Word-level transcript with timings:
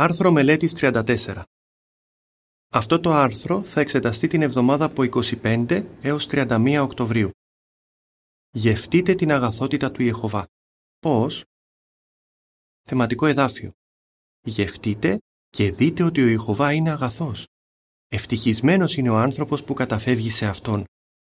Άρθρο 0.00 0.30
μελέτης 0.30 0.72
34 0.76 1.42
Αυτό 2.68 3.00
το 3.00 3.10
άρθρο 3.10 3.62
θα 3.62 3.80
εξεταστεί 3.80 4.26
την 4.26 4.42
εβδομάδα 4.42 4.84
από 4.84 5.02
25 5.02 5.86
έως 6.02 6.26
31 6.30 6.78
Οκτωβρίου. 6.82 7.30
Γευτείτε 8.50 9.14
την 9.14 9.30
αγαθότητα 9.32 9.90
του 9.90 10.02
Ιεχωβά. 10.02 10.46
Πώς; 10.98 11.44
Θεματικό 12.82 13.26
εδάφιο. 13.26 13.72
Γευτείτε 14.40 15.18
και 15.48 15.70
δείτε 15.72 16.02
ότι 16.02 16.22
ο 16.22 16.26
Ιεχωβά 16.26 16.72
είναι 16.72 16.90
αγαθός. 16.90 17.46
Ευτυχισμένος 18.08 18.96
είναι 18.96 19.10
ο 19.10 19.16
άνθρωπος 19.16 19.64
που 19.64 19.74
καταφεύγει 19.74 20.30
σε 20.30 20.46
Αυτόν. 20.46 20.84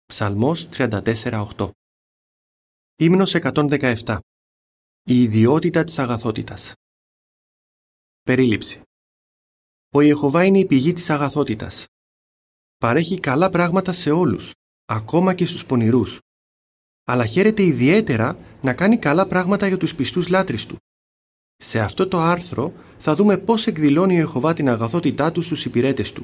Ψαλμός 0.06 0.68
34.8 0.72 1.70
Ύμνος 2.96 3.34
117 3.36 4.18
Η 5.04 5.22
ιδιότητα 5.22 5.84
της 5.84 6.00
αγαθότητας 6.00 6.74
Περίληψη 8.24 8.82
Ο 9.94 10.02
Ιεχωβά 10.02 10.46
είναι 10.46 10.60
η 10.60 10.66
πηγή 10.66 10.94
της 10.94 11.10
αγαθότητας. 11.10 11.86
Παρέχει 12.78 13.20
καλά 13.20 13.50
πράγματα 13.50 13.94
σε 13.94 14.12
όλους, 14.12 14.52
ακόμα 14.86 15.34
και 15.34 15.46
στους 15.46 15.66
πονηρούς. 15.66 16.20
Αλλά 17.04 17.26
χαίρεται 17.26 17.64
ιδιαίτερα 17.64 18.38
να 18.62 18.74
κάνει 18.74 18.98
καλά 18.98 19.28
πράγματα 19.28 19.68
για 19.68 19.78
τους 19.78 19.96
πιστούς 19.96 20.30
λάτρεις 20.30 20.66
του. 20.66 20.78
Σε 21.56 21.80
αυτό 21.80 22.08
το 22.08 22.20
άρθρο 22.20 22.74
θα 22.98 23.16
δούμε 23.16 23.38
πώς 23.38 23.68
εκδηλώνει 23.68 24.14
ο 24.14 24.18
Ιεχωβά 24.18 24.54
την 24.54 24.70
αγαθότητά 24.70 25.32
του 25.32 25.42
στους 25.42 25.66
υπηρέτες 25.66 26.12
του. 26.12 26.24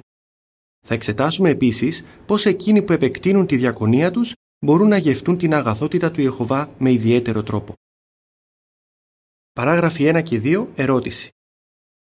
Θα 0.88 0.94
εξετάσουμε 0.94 1.50
επίσης 1.50 2.04
πώς 2.26 2.46
εκείνοι 2.46 2.82
που 2.82 2.92
επεκτείνουν 2.92 3.46
τη 3.46 3.58
διακονία 3.58 4.12
τους 4.12 4.34
μπορούν 4.60 4.88
να 4.88 4.98
γευτούν 4.98 5.38
την 5.38 5.54
αγαθότητα 5.54 6.12
του 6.12 6.22
Ιεχωβά 6.22 6.76
με 6.78 6.92
ιδιαίτερο 6.92 7.44
τρόπο. 7.44 7.74
Παράγραφοι 9.54 10.12
1 10.14 10.24
και 10.24 10.42
2. 10.44 10.68
Ερώτηση. 10.76 11.30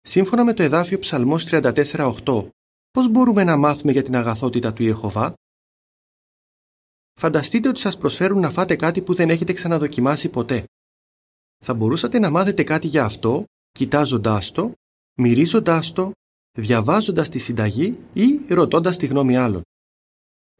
Σύμφωνα 0.00 0.44
με 0.44 0.52
το 0.52 0.62
εδάφιο 0.62 0.98
Ψαλμός 0.98 1.44
34.8, 1.50 2.48
πώς 2.90 3.08
μπορούμε 3.08 3.44
να 3.44 3.56
μάθουμε 3.56 3.92
για 3.92 4.02
την 4.02 4.16
αγαθότητα 4.16 4.72
του 4.72 4.82
Ιεχωβά; 4.82 5.34
Φανταστείτε 7.20 7.68
ότι 7.68 7.80
σας 7.80 7.98
προσφέρουν 7.98 8.40
να 8.40 8.50
φάτε 8.50 8.76
κάτι 8.76 9.02
που 9.02 9.14
δεν 9.14 9.30
έχετε 9.30 9.52
ξαναδοκιμάσει 9.52 10.28
ποτέ. 10.28 10.64
Θα 11.64 11.74
μπορούσατε 11.74 12.18
να 12.18 12.30
μάθετε 12.30 12.64
κάτι 12.64 12.86
για 12.86 13.04
αυτό, 13.04 13.44
κοιτάζοντάς 13.70 14.52
το, 14.52 14.72
μυρίζοντάς 15.14 15.92
το, 15.92 16.12
διαβάζοντας 16.58 17.28
τη 17.28 17.38
συνταγή 17.38 17.98
ή 18.12 18.54
ρωτώντας 18.54 18.96
τη 18.96 19.06
γνώμη 19.06 19.36
άλλων. 19.36 19.62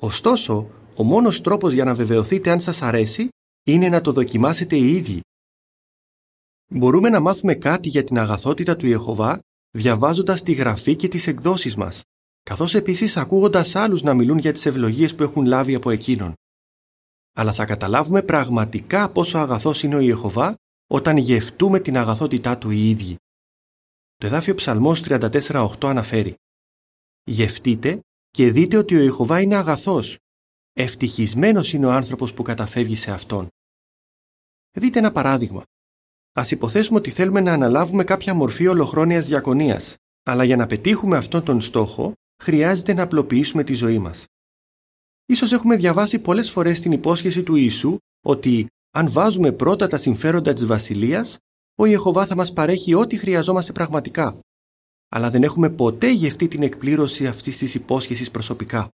Ωστόσο, 0.01 0.71
ο 0.97 1.03
μόνος 1.03 1.41
τρόπος 1.41 1.73
για 1.73 1.85
να 1.85 1.95
βεβαιωθείτε 1.95 2.51
αν 2.51 2.61
σας 2.61 2.83
αρέσει 2.83 3.29
είναι 3.65 3.89
να 3.89 4.01
το 4.01 4.13
δοκιμάσετε 4.13 4.77
οι 4.77 4.97
ίδιοι. 4.97 5.21
Μπορούμε 6.71 7.09
να 7.09 7.21
μάθουμε 7.21 7.55
κάτι 7.55 7.89
για 7.89 8.05
την 8.05 8.19
αγαθότητα 8.19 8.77
του 8.77 8.87
Ιεχωβά 8.87 9.41
διαβάζοντας 9.71 10.43
τη 10.43 10.53
γραφή 10.53 10.97
και 10.97 11.09
τις 11.09 11.27
εκδόσεις 11.27 11.77
μας, 11.77 12.03
καθώς 12.43 12.75
επίσης 12.75 13.17
ακούγοντας 13.17 13.75
άλλους 13.75 14.03
να 14.03 14.15
μιλούν 14.15 14.39
για 14.39 14.53
τις 14.53 14.67
ευλογίες 14.67 15.15
που 15.15 15.23
έχουν 15.23 15.47
λάβει 15.47 15.75
από 15.75 15.91
εκείνον. 15.91 16.33
Αλλά 17.33 17.53
θα 17.53 17.65
καταλάβουμε 17.65 18.23
πραγματικά 18.23 19.13
πόσο 19.13 19.39
αγαθός 19.39 19.83
είναι 19.83 19.97
ο 19.97 20.01
Ιεχωβά 20.01 20.55
όταν 20.91 21.17
γευτούμε 21.17 21.81
την 21.81 21.97
αγαθότητά 21.97 22.59
του 22.59 22.71
οι 22.71 22.91
ίδιοι. 22.91 23.17
Το 24.17 24.27
εδάφιο 24.27 24.55
Ψαλμός 24.55 25.03
34.8 25.05 25.89
αναφέρει 25.89 26.35
«Γευτείτε 27.25 28.01
και 28.31 28.51
δείτε 28.51 28.77
ότι 28.77 28.97
ο 28.97 29.01
Ιεχωβά 29.01 29.41
είναι 29.41 29.57
αγαθός. 29.57 30.19
Ευτυχισμένος 30.73 31.73
είναι 31.73 31.87
ο 31.87 31.91
άνθρωπος 31.91 32.35
που 32.35 32.43
καταφεύγει 32.43 32.97
σε 32.97 33.11
Αυτόν». 33.11 33.49
Δείτε 34.73 34.99
ένα 34.99 35.13
παράδειγμα. 35.13 35.63
Α 36.39 36.43
υποθέσουμε 36.51 36.99
ότι 36.99 37.11
θέλουμε 37.11 37.41
να 37.41 37.53
αναλάβουμε 37.53 38.05
κάποια 38.05 38.35
μορφή 38.35 38.67
ολοχρόνιας 38.67 39.27
διακονίας, 39.27 39.95
αλλά 40.23 40.45
για 40.45 40.57
να 40.57 40.67
πετύχουμε 40.67 41.17
αυτόν 41.17 41.45
τον 41.45 41.61
στόχο, 41.61 42.13
χρειάζεται 42.43 42.93
να 42.93 43.03
απλοποιήσουμε 43.03 43.65
τη 43.65 43.75
ζωή 43.75 43.99
μας. 43.99 44.25
Ίσως 45.27 45.53
έχουμε 45.53 45.77
διαβάσει 45.77 46.19
πολλές 46.19 46.51
φορές 46.51 46.81
την 46.81 46.93
υπόσχεση 46.93 47.43
του 47.43 47.55
Ιησού 47.55 47.97
ότι 48.25 48.67
αν 48.91 49.11
βάζουμε 49.11 49.53
πρώτα 49.53 49.87
τα 49.87 49.99
συμφέροντα 49.99 50.53
της 50.53 50.67
βασιλείας, 50.67 51.39
ο 51.79 51.85
Ιεχωβά 51.85 52.27
θα 52.27 52.35
μας 52.35 52.53
παρέχει 52.53 52.95
ό,τι 52.95 53.17
χρειαζόμαστε 53.17 53.73
πραγματικά. 53.73 54.41
Αλλά 55.09 55.31
δεν 55.31 55.43
έχουμε 55.43 55.71
ποτέ 55.71 56.11
γευτεί 56.11 56.49
την 56.49 56.63
εκπλήρωση 56.63 57.27
αυτής 57.27 57.57
της 57.57 57.75
υπόσχεσης 57.75 58.31
προσωπικά. 58.31 58.89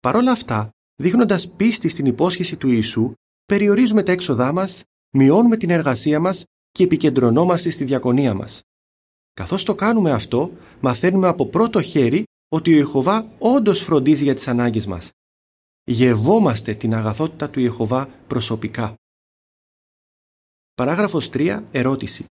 Παρ' 0.00 0.16
όλα 0.16 0.30
αυτά, 0.30 0.70
δείχνοντας 1.02 1.52
πίστη 1.52 1.88
στην 1.88 2.06
υπόσχεση 2.06 2.56
του 2.56 2.68
Ιησού, 2.68 3.12
περιορίζουμε 3.46 4.02
τα 4.02 4.12
έξοδά 4.12 4.52
μας 4.52 4.82
μειώνουμε 5.16 5.56
την 5.56 5.70
εργασία 5.70 6.20
μας 6.20 6.44
και 6.70 6.84
επικεντρωνόμαστε 6.84 7.70
στη 7.70 7.84
διακονία 7.84 8.34
μας. 8.34 8.60
Καθώς 9.32 9.62
το 9.62 9.74
κάνουμε 9.74 10.10
αυτό, 10.10 10.52
μαθαίνουμε 10.80 11.26
από 11.26 11.46
πρώτο 11.46 11.82
χέρι 11.82 12.24
ότι 12.48 12.74
ο 12.74 12.76
Ιεχωβά 12.76 13.32
όντως 13.38 13.82
φροντίζει 13.82 14.22
για 14.22 14.34
τις 14.34 14.48
ανάγκες 14.48 14.86
μας. 14.86 15.10
Γευόμαστε 15.84 16.74
την 16.74 16.94
αγαθότητα 16.94 17.50
του 17.50 17.60
Ιεχωβά 17.60 18.06
προσωπικά. 18.26 18.94
Παράγραφος 20.74 21.30
3. 21.30 21.64
Ερώτηση. 21.72 22.24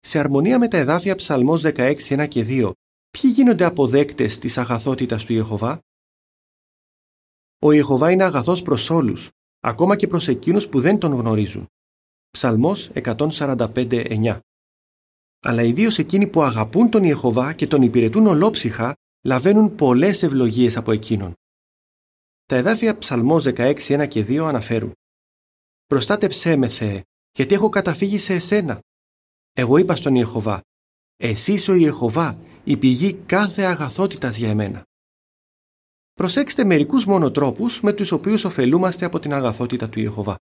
Σε 0.00 0.18
αρμονία 0.18 0.58
με 0.58 0.68
τα 0.68 0.76
εδάφια 0.76 1.14
Ψαλμός 1.14 1.62
16, 1.62 1.94
1 2.08 2.26
και 2.28 2.44
2, 2.44 2.72
ποιοι 3.10 3.30
γίνονται 3.34 3.64
αποδέκτες 3.64 4.38
της 4.38 4.58
αγαθότητας 4.58 5.24
του 5.24 5.32
Ιεχωβά; 5.32 5.78
Ο 7.58 7.72
Ιεχωβά 7.72 8.10
είναι 8.10 8.24
αγαθός 8.24 8.62
προς 8.62 8.90
όλους, 8.90 9.28
ακόμα 9.60 9.96
και 9.96 10.06
προς 10.06 10.28
εκείνους 10.28 10.68
που 10.68 10.80
δεν 10.80 10.98
τον 10.98 11.12
γνωρίζουν. 11.12 11.66
Ψαλμός 12.34 12.90
145.9 12.94 14.38
Αλλά 15.40 15.62
ιδίω 15.62 15.90
εκείνοι 15.96 16.26
που 16.26 16.42
αγαπούν 16.42 16.90
τον 16.90 17.04
Ιεχωβά 17.04 17.52
και 17.52 17.66
τον 17.66 17.82
υπηρετούν 17.82 18.26
ολόψυχα 18.26 18.94
λαβαίνουν 19.24 19.74
πολλές 19.74 20.22
ευλογίες 20.22 20.76
από 20.76 20.92
εκείνον. 20.92 21.32
Τα 22.44 22.56
εδάφια 22.56 22.98
Ψαλμός 22.98 23.44
16.1 23.46 24.06
και 24.08 24.24
2 24.28 24.36
αναφέρουν 24.36 24.92
«Προστάτεψέ 25.86 26.56
με, 26.56 26.68
Θεέ, 26.68 27.02
γιατί 27.32 27.54
έχω 27.54 27.68
καταφύγει 27.68 28.18
σε 28.18 28.34
εσένα. 28.34 28.80
Εγώ 29.52 29.76
είπα 29.76 29.96
στον 29.96 30.14
Ιεχωβά, 30.14 30.60
εσύ 31.16 31.70
ο 31.70 31.74
Ιεχωβά, 31.74 32.38
η 32.64 32.76
πηγή 32.76 33.12
κάθε 33.12 33.62
αγαθότητας 33.62 34.36
για 34.36 34.48
εμένα». 34.48 34.82
Προσέξτε 36.12 36.64
μερικούς 36.64 37.04
μόνο 37.04 37.30
τρόπους 37.30 37.80
με 37.80 37.92
τους 37.92 38.12
οποίους 38.12 38.44
ωφελούμαστε 38.44 39.04
από 39.04 39.18
την 39.18 39.32
αγαθότητα 39.32 39.88
του 39.88 40.00
Ιεχωβά. 40.00 40.36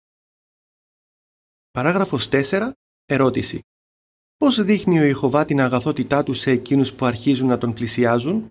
Παράγραφος 1.72 2.30
4. 2.32 2.72
Ερώτηση. 3.06 3.60
Πώς 4.38 4.64
δείχνει 4.64 5.00
ο 5.00 5.04
Ιεχωβά 5.04 5.46
την 5.46 5.62
αγαθότητά 5.62 6.24
του 6.24 6.34
σε 6.34 6.52
εκείνους 6.52 6.94
που 6.94 7.06
αρχίζουν 7.06 7.48
να 7.48 7.58
τον 7.58 7.74
πλησιάζουν; 7.74 8.50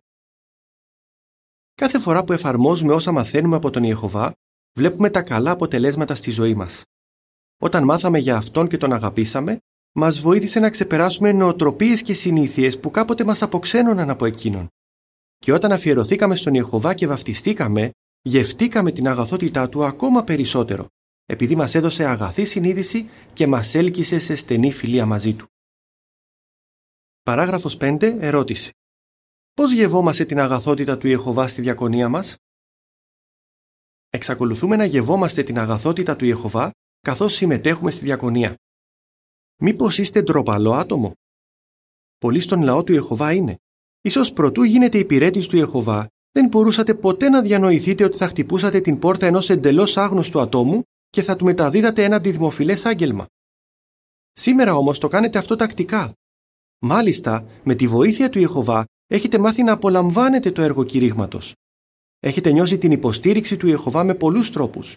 Κάθε 1.75 1.98
φορά 1.98 2.25
που 2.25 2.32
εφαρμόζουμε 2.32 2.92
όσα 2.92 3.12
μαθαίνουμε 3.12 3.56
από 3.56 3.70
τον 3.70 3.82
Ιεχωβά, 3.82 4.32
βλέπουμε 4.78 5.10
τα 5.10 5.22
καλά 5.22 5.50
αποτελέσματα 5.50 6.14
στη 6.14 6.31
ζωή 6.31 6.54
μας. 6.54 6.82
Όταν 7.58 7.84
μάθαμε 7.84 8.19
για 8.19 8.36
Αυτόν 8.36 8.69
και 8.69 8.78
τον 8.78 8.92
αγαπήσαμε, 8.92 9.58
μας 9.92 10.19
βοήθησε 10.19 10.60
να 10.60 10.70
ξεπεράσουμε 10.70 11.32
νοοτροπίες 11.32 12.02
και 12.02 12.14
συνήθειες 12.14 12.81
που 12.81 12.91
κάποτε 12.91 13.25
μας 13.25 13.42
αποξένωναν 13.42 14.10
από 14.10 14.25
εκείνον. 14.25 14.69
Και 15.38 15.52
όταν 15.52 15.72
αφιερωθήκαμε 15.72 16.37
στον 16.37 16.54
Ιεχωβά 16.54 16.94
και 16.94 17.06
βαφτιστήκαμε, 17.06 17.91
γευτήκαμε 18.22 18.92
την 18.92 19.08
αγαθότητά 19.08 19.69
του 19.69 19.84
ακόμα 19.84 20.25
περισσότερο 20.25 20.87
επειδή 21.31 21.57
μας 21.57 21.75
έδωσε 21.75 22.05
αγαθή 22.05 22.45
συνείδηση 22.45 23.09
και 23.33 23.47
μας 23.47 23.75
έλκυσε 23.75 24.19
σε 24.19 24.37
στενή 24.37 24.73
φιλία 24.73 25.07
μαζί 25.07 25.35
του. 25.35 25.47
Παράγραφος 27.23 27.77
5. 27.81 28.03
Ερώτηση. 28.21 28.71
Πώς 29.55 29.73
γευόμαστε 29.73 30.25
την 30.25 30.39
αγαθότητα 30.41 30.99
του 30.99 31.07
Ιεχωβά 31.07 31.49
στη 31.49 31.61
διακονία 31.61 32.09
μας; 32.09 32.37
Εξακολουθούμε 34.09 34.77
να 34.77 34.85
γευόμαστε 34.85 35.43
την 35.43 35.59
αγαθότητα 35.59 36.17
του 36.17 36.25
Ιεχωβά 36.25 36.71
καθώς 37.01 37.35
συμμετέχουμε 37.35 37.91
στη 37.91 38.05
διακονία. 38.05 38.55
Μήπως 39.62 39.99
είστε 39.99 40.23
ντροπαλό 40.23 40.73
άτομο; 40.73 41.12
Πολλοί 42.19 42.41
στον 42.41 42.62
λαό 42.62 42.85
του 42.85 42.93
Ιεχωβά 42.93 43.33
είναι. 43.33 43.59
Ίσως 44.00 44.33
προτού 44.33 44.62
γίνετε 44.62 44.99
υπηρέτης 44.99 45.47
του 45.47 45.56
Ιεχωβά, 45.56 46.09
δεν 46.33 46.49
μπορούσατε 46.49 46.94
ποτέ 46.94 47.29
να 47.29 47.43
διανοηθείτε 47.43 48.05
ότι 48.05 48.17
θα 48.17 48.29
χτυπούσατε 48.29 48.81
την 48.81 48.99
πόρτα 48.99 49.26
ενός 49.26 49.50
εντελώς 49.50 49.97
άγνωστου 49.97 50.41
ατόμου 50.41 50.85
και 51.11 51.23
θα 51.23 51.37
του 51.37 51.45
μεταδίδατε 51.45 52.05
ένα 52.05 52.19
δημοφιλές 52.19 52.87
άγγελμα. 52.87 53.27
Σήμερα 54.33 54.75
όμως 54.75 54.99
το 54.99 55.09
κάνετε 55.09 55.39
αυτό 55.39 55.57
τακτικά. 55.57 56.12
Μάλιστα, 56.79 57.47
με 57.65 57.75
τη 57.75 57.87
βοήθεια 57.87 58.31
του 58.31 58.39
Ιεχωβά 58.39 58.85
έχετε 59.07 59.39
μάθει 59.39 59.62
να 59.62 59.73
απολαμβάνετε 59.73 60.51
το 60.51 60.62
έργο 60.62 60.85
κηρύγματος. 60.85 61.53
Έχετε 62.19 62.51
νιώσει 62.51 62.79
την 62.79 62.93
υποστήριξη 62.93 63.57
του 63.57 63.67
Ιεχωβά 63.67 64.05
με 64.05 64.15
πολλούς 64.15 64.51
τρόπους. 64.51 64.95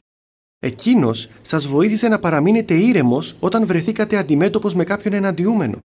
Εκείνος 0.60 1.30
σας 1.42 1.66
βοήθησε 1.66 2.08
να 2.08 2.20
παραμείνετε 2.20 2.74
ήρεμος 2.74 3.36
όταν 3.40 3.66
βρεθήκατε 3.66 4.18
αντιμέτωπος 4.18 4.74
με 4.74 4.84
κάποιον 4.84 5.14
εναντιούμενο. 5.14 5.80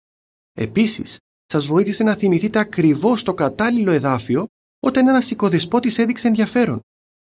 Επίσης, 0.53 1.17
σας 1.45 1.65
βοήθησε 1.65 2.03
να 2.03 2.15
θυμηθείτε 2.15 2.59
ακριβώς 2.59 3.23
το 3.23 3.33
κατάλληλο 3.33 3.91
εδάφιο 3.91 4.45
όταν 4.79 5.07
ένας 5.07 5.31
οικοδεσπότης 5.31 5.97
έδειξε 5.97 6.27
ενδιαφέρον 6.27 6.79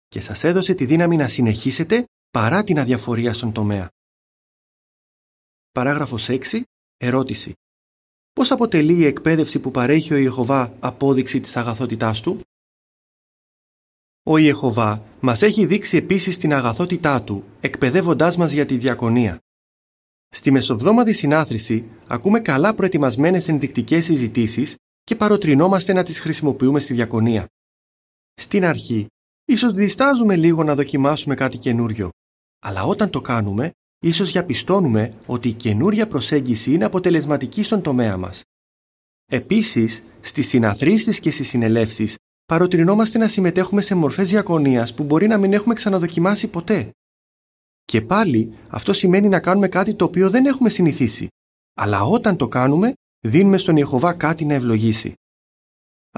και 0.08 0.20
σας 0.20 0.44
έδωσε 0.44 0.74
τη 0.74 0.84
δύναμη 0.84 1.16
να 1.16 1.28
συνεχίσετε 1.28 2.04
παρά 2.30 2.64
την 2.64 2.78
αδιαφορία 2.78 3.32
στον 3.34 3.52
τομέα. 3.52 3.88
Παράγραφος 5.72 6.28
6. 6.28 6.62
Ερώτηση. 6.96 7.52
πώς 8.32 8.50
αποτελεί 8.50 8.94
η 8.94 9.04
εκπαίδευση 9.04 9.60
που 9.60 9.70
παρέχει 9.70 10.14
ο 10.14 10.16
Ιεχωβά 10.16 10.76
απόδειξη 10.80 11.40
της 11.40 11.56
αγαθότητάς 11.56 12.20
του; 12.20 12.40
Ο 14.22 14.36
Ιεχωβά 14.36 15.02
μας 15.20 15.42
έχει 15.42 15.66
δείξει 15.66 15.96
επίσης 15.96 16.38
την 16.38 16.52
αγαθότητά 16.52 17.22
του, 17.22 17.44
εκπαιδεύοντάς 17.60 18.36
μας 18.36 18.52
για 18.52 18.66
τη 18.66 18.76
διακονία. 18.76 19.38
Στη 20.28 20.50
μεσοβδόμαδη 20.50 21.12
συνάθρηση 21.12 21.90
ακούμε 22.06 22.40
καλά 22.40 22.74
προετοιμασμένες 22.74 23.48
ενδεικτικές 23.48 24.04
συζητήσεις 24.04 24.76
και 25.04 25.16
παροτρινόμαστε 25.16 25.92
να 25.92 26.02
τις 26.02 26.20
χρησιμοποιούμε 26.20 26.80
στη 26.80 26.94
διακονία. 26.94 27.46
Στην 28.34 28.64
αρχή, 28.64 29.06
ίσως 29.44 29.72
διστάζουμε 29.72 30.36
λίγο 30.36 30.64
να 30.64 30.74
δοκιμάσουμε 30.74 31.34
κάτι 31.34 31.58
καινούριο, 31.58 32.10
αλλά 32.58 32.82
όταν 32.84 33.10
το 33.10 33.20
κάνουμε, 33.20 33.72
ίσως 33.98 34.32
διαπιστώνουμε 34.32 35.14
ότι 35.26 35.48
η 35.48 35.52
καινούρια 35.52 36.08
προσέγγιση 36.08 36.72
είναι 36.72 36.84
αποτελεσματική 36.84 37.62
στον 37.62 37.82
τομέα 37.82 38.16
μας. 38.16 38.42
Επίσης, 39.26 40.02
στις 40.20 40.48
συναθρήσεις 40.48 41.20
και 41.20 41.30
στις 41.30 41.48
συνελεύσεις 41.48 42.16
παροτρινόμαστε 42.44 43.18
να 43.18 43.28
συμμετέχουμε 43.28 43.80
σε 43.80 43.94
μορφές 43.94 44.28
διακονίας 44.28 44.94
που 44.94 45.04
μπορεί 45.04 45.26
να 45.26 45.38
μην 45.38 45.52
έχουμε 45.52 45.74
ξαναδοκιμάσει 45.74 46.48
ποτέ. 46.48 46.90
Και 47.84 48.00
πάλι 48.00 48.52
αυτό 48.68 48.92
σημαίνει 48.92 49.28
να 49.28 49.40
κάνουμε 49.40 49.68
κάτι 49.68 49.94
το 49.94 50.04
οποίο 50.04 50.30
δεν 50.30 50.46
έχουμε 50.46 50.68
συνηθίσει. 50.68 51.28
Αλλά 51.74 52.02
όταν 52.02 52.36
το 52.36 52.48
κάνουμε, 52.48 52.92
δίνουμε 53.26 53.58
στον 53.58 53.76
Ιεχωβά 53.76 54.12
κάτι 54.12 54.44
να 54.44 54.54
ευλογήσει. 54.54 55.12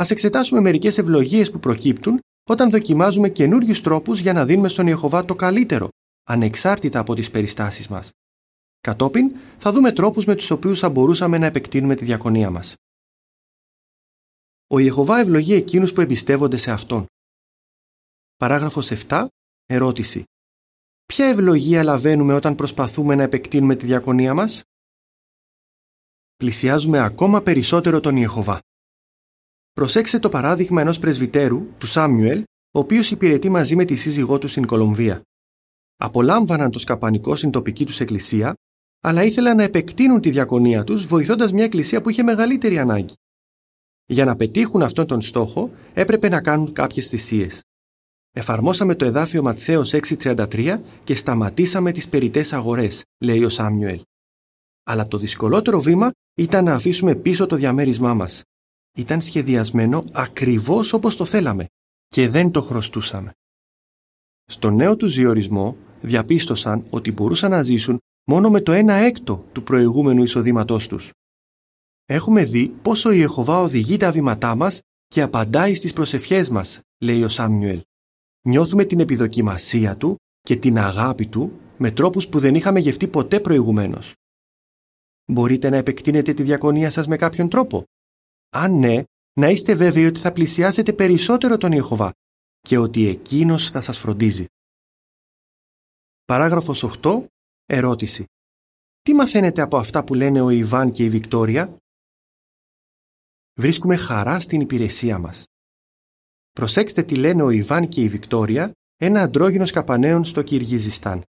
Α 0.00 0.04
εξετάσουμε 0.08 0.60
μερικές 0.60 0.98
ευλογίες 0.98 1.50
που 1.50 1.58
προκύπτουν 1.58 2.19
όταν 2.48 2.70
δοκιμάζουμε 2.70 3.28
καινούριους 3.28 3.81
τρόπους 3.81 4.20
για 4.20 4.32
να 4.32 4.44
δίνουμε 4.44 4.69
στον 4.69 4.86
Ιεχωβά 4.86 5.25
το 5.25 5.34
καλύτερο, 5.34 5.88
ανεξάρτητα 6.31 6.99
από 6.99 7.15
τις 7.15 7.31
περιστάσεις 7.31 7.88
μας. 7.88 8.11
Κατόπιν, 8.81 9.37
θα 9.59 9.73
δούμε 9.73 9.93
τρόπους 9.93 10.25
με 10.25 10.35
τους 10.35 10.50
οποίους 10.50 10.79
θα 10.79 10.88
μπορούσαμε 10.88 11.38
να 11.38 11.47
επεκτείνουμε 11.47 11.94
τη 11.94 12.05
διακονία 12.05 12.50
μας. 12.50 12.75
Ο 14.67 14.79
Ιεχωβά 14.79 15.19
ευλογεί 15.19 15.55
εκείνους 15.55 15.93
που 15.93 16.00
εμπιστεύονται 16.00 16.56
σε 16.56 16.71
αυτόν. 16.71 17.06
Παράγραφος 18.37 18.91
7. 18.91 19.27
Ερώτηση. 19.67 20.25
Ποια 21.06 21.27
ευλογία 21.27 21.82
λαβαίνουμε 21.82 22.35
όταν 22.35 22.55
προσπαθούμε 22.55 23.15
να 23.15 23.23
επεκτείνουμε 23.23 23.77
τη 23.77 23.87
διακονία 23.87 24.35
μας; 24.35 24.62
Πλησιάζουμε 26.37 26.99
ακόμα 26.99 27.43
περισσότερο 27.43 28.00
τον 28.00 28.17
Ιεχωβά. 28.17 28.59
Προσέξτε 29.73 30.19
το 30.19 30.29
παράδειγμα 30.29 30.81
ενός 30.81 30.99
πρεσβυτέρου, 30.99 31.77
του 31.79 31.87
Σάμιουελ, 31.87 32.43
ο 32.71 32.79
οποίος 32.79 33.11
υπηρετεί 33.11 33.49
μαζί 33.49 33.77
με 33.77 33.85
τη 33.85 33.97
σύζυγό 33.97 34.38
του 34.38 34.49
στην 34.49 34.67
Κολομβία. 34.67 35.23
Απολάμβαναν 36.02 36.70
το 36.70 36.79
σκαπανικό 36.79 37.37
στην 37.37 37.50
τοπική 37.50 37.87
τους 37.87 38.00
εκκλησία, 38.00 38.55
αλλά 39.00 39.23
ήθελαν 39.25 39.56
να 39.56 39.62
επεκτείνουν 39.62 40.20
τη 40.20 40.31
διακονία 40.31 40.85
τους 40.85 41.06
βοηθώντας 41.06 41.52
μια 41.52 41.64
εκκλησία 41.64 42.00
που 42.00 42.11
είχε 42.11 42.23
μεγαλύτερη 42.23 42.79
ανάγκη. 42.79 43.14
Για 44.06 44.25
να 44.25 44.37
πετύχουν 44.37 44.82
αυτόν 44.82 45.06
τον 45.06 45.20
στόχο 45.20 45.70
έπρεπε 45.94 46.29
να 46.29 46.41
κάνουν 46.41 46.73
κάποιες 46.73 47.06
θυσίες. 47.06 47.61
Εφαρμόσαμε 48.32 48.94
το 48.94 49.05
εδάφιο 49.05 49.43
Ματθαίος 49.43 49.94
6.33 49.94 50.81
και 51.05 51.14
σταματήσαμε 51.14 51.93
τις 51.93 52.08
περιττές 52.08 52.53
αγορές, 52.53 53.05
λέει 53.19 53.44
ο 53.44 53.49
Σάμιουελ. 53.49 54.03
Αλλά 54.85 55.06
το 55.08 55.19
δυσκολότερο 55.19 55.81
βήμα 55.81 56.11
ήταν 56.35 56.64
να 56.64 56.75
αφήσουμε 56.75 57.14
πίσω 57.14 57.46
το 57.46 57.56
διαμέρισμά 57.56 58.14
μας. 58.14 58.43
Ήταν 58.96 59.20
σχεδιασμένο 59.20 60.05
ακριβώς 60.12 60.93
όπως 60.93 61.17
το 61.17 61.25
θέλαμε 61.25 61.67
και 62.08 62.29
δεν 62.29 62.50
το 62.50 62.62
χρωστούσαμε. 62.62 63.32
Στο 64.44 64.70
νέο 64.70 64.96
του 64.96 65.08
διορισμό 65.08 65.76
διαπίστωσαν 66.00 66.85
ότι 66.91 67.12
μπορούσαν 67.12 67.50
να 67.50 67.62
ζήσουν 67.62 67.99
μόνο 68.25 68.50
με 68.50 68.61
το 68.61 68.73
ένα 68.73 68.93
έκτο 68.93 69.44
του 69.52 69.62
προηγούμενου 69.62 70.23
εισοδήματός 70.23 70.88
τους. 70.88 71.11
Έχουμε 72.06 72.44
δει 72.44 72.69
πόσο 72.69 73.12
η 73.12 73.17
Ιεχωβά 73.19 73.61
οδηγεί 73.61 73.97
τα 73.97 74.11
βήματά 74.11 74.55
μας 74.55 74.81
και 75.06 75.23
απαντάει 75.23 75.75
στις 75.75 75.93
προσευχές 75.93 76.49
μας, 76.49 76.81
λέει 76.99 77.23
ο 77.23 77.29
Σάμιουελ. 77.29 77.82
Νιώθουμε 78.49 78.85
την 78.85 79.00
επιδοκιμασία 79.00 79.97
του 79.97 80.17
και 80.41 80.56
την 80.56 80.79
αγάπη 80.79 81.26
του 81.26 81.61
με 81.76 81.91
τρόπους 81.91 82.29
που 82.29 82.38
δεν 82.38 82.55
είχαμε 82.55 82.81
γευτεί 82.81 83.08
ποτέ 83.08 83.41
προηγουμένως. 83.41 84.12
Μπορείτε 85.32 85.70
να 85.70 85.76
επεκτείνετε 85.76 86.35
τη 86.35 86.43
διακονία 86.43 86.91
σας 86.91 87.06
με 87.06 87.17
κάποιον 87.17 87.49
τρόπο. 87.49 87.85
Αν 88.50 88.79
ναι, 88.79 89.03
να 89.32 89.49
είστε 89.49 89.75
βέβαιοι 89.75 90.06
ότι 90.06 90.20
θα 90.20 90.32
πλησιάσετε 90.32 90.93
περισσότερο 90.93 91.56
τον 91.56 91.73
Ιεχωβά 91.73 92.12
και 92.61 92.79
ότι 92.79 93.06
Εκείνος 93.06 93.70
θα 93.70 93.81
σας 93.81 93.99
φροντίζει. 93.99 94.44
Παράγραφος 96.31 96.85
8. 97.03 97.25
Ερώτηση. 97.67 98.25
Τι 99.03 99.15
μαθαίνετε 99.15 99.61
από 99.61 99.77
αυτά 99.77 100.05
που 100.05 100.15
λένε 100.15 100.41
ο 100.41 100.50
Ιβάν 100.50 100.91
και 100.91 101.05
η 101.05 101.09
Βικτόρια; 101.09 101.77
Βρίσκουμε 103.55 103.97
χαρά 103.97 104.41
στην 104.41 104.61
υπηρεσία 104.61 105.19
μας. 105.19 105.44
Προσέξτε 106.50 107.03
τι 107.03 107.15
λένε 107.15 107.43
ο 107.43 107.50
Ιβάν 107.50 107.88
και 107.88 108.03
η 108.03 108.09
Βικτόρια, 108.09 108.73
ένα 108.97 109.21
αντρόγινο 109.23 109.69
καπανέων 109.69 110.25
στο 110.25 110.43
Κυργιζιστάν. 110.43 111.23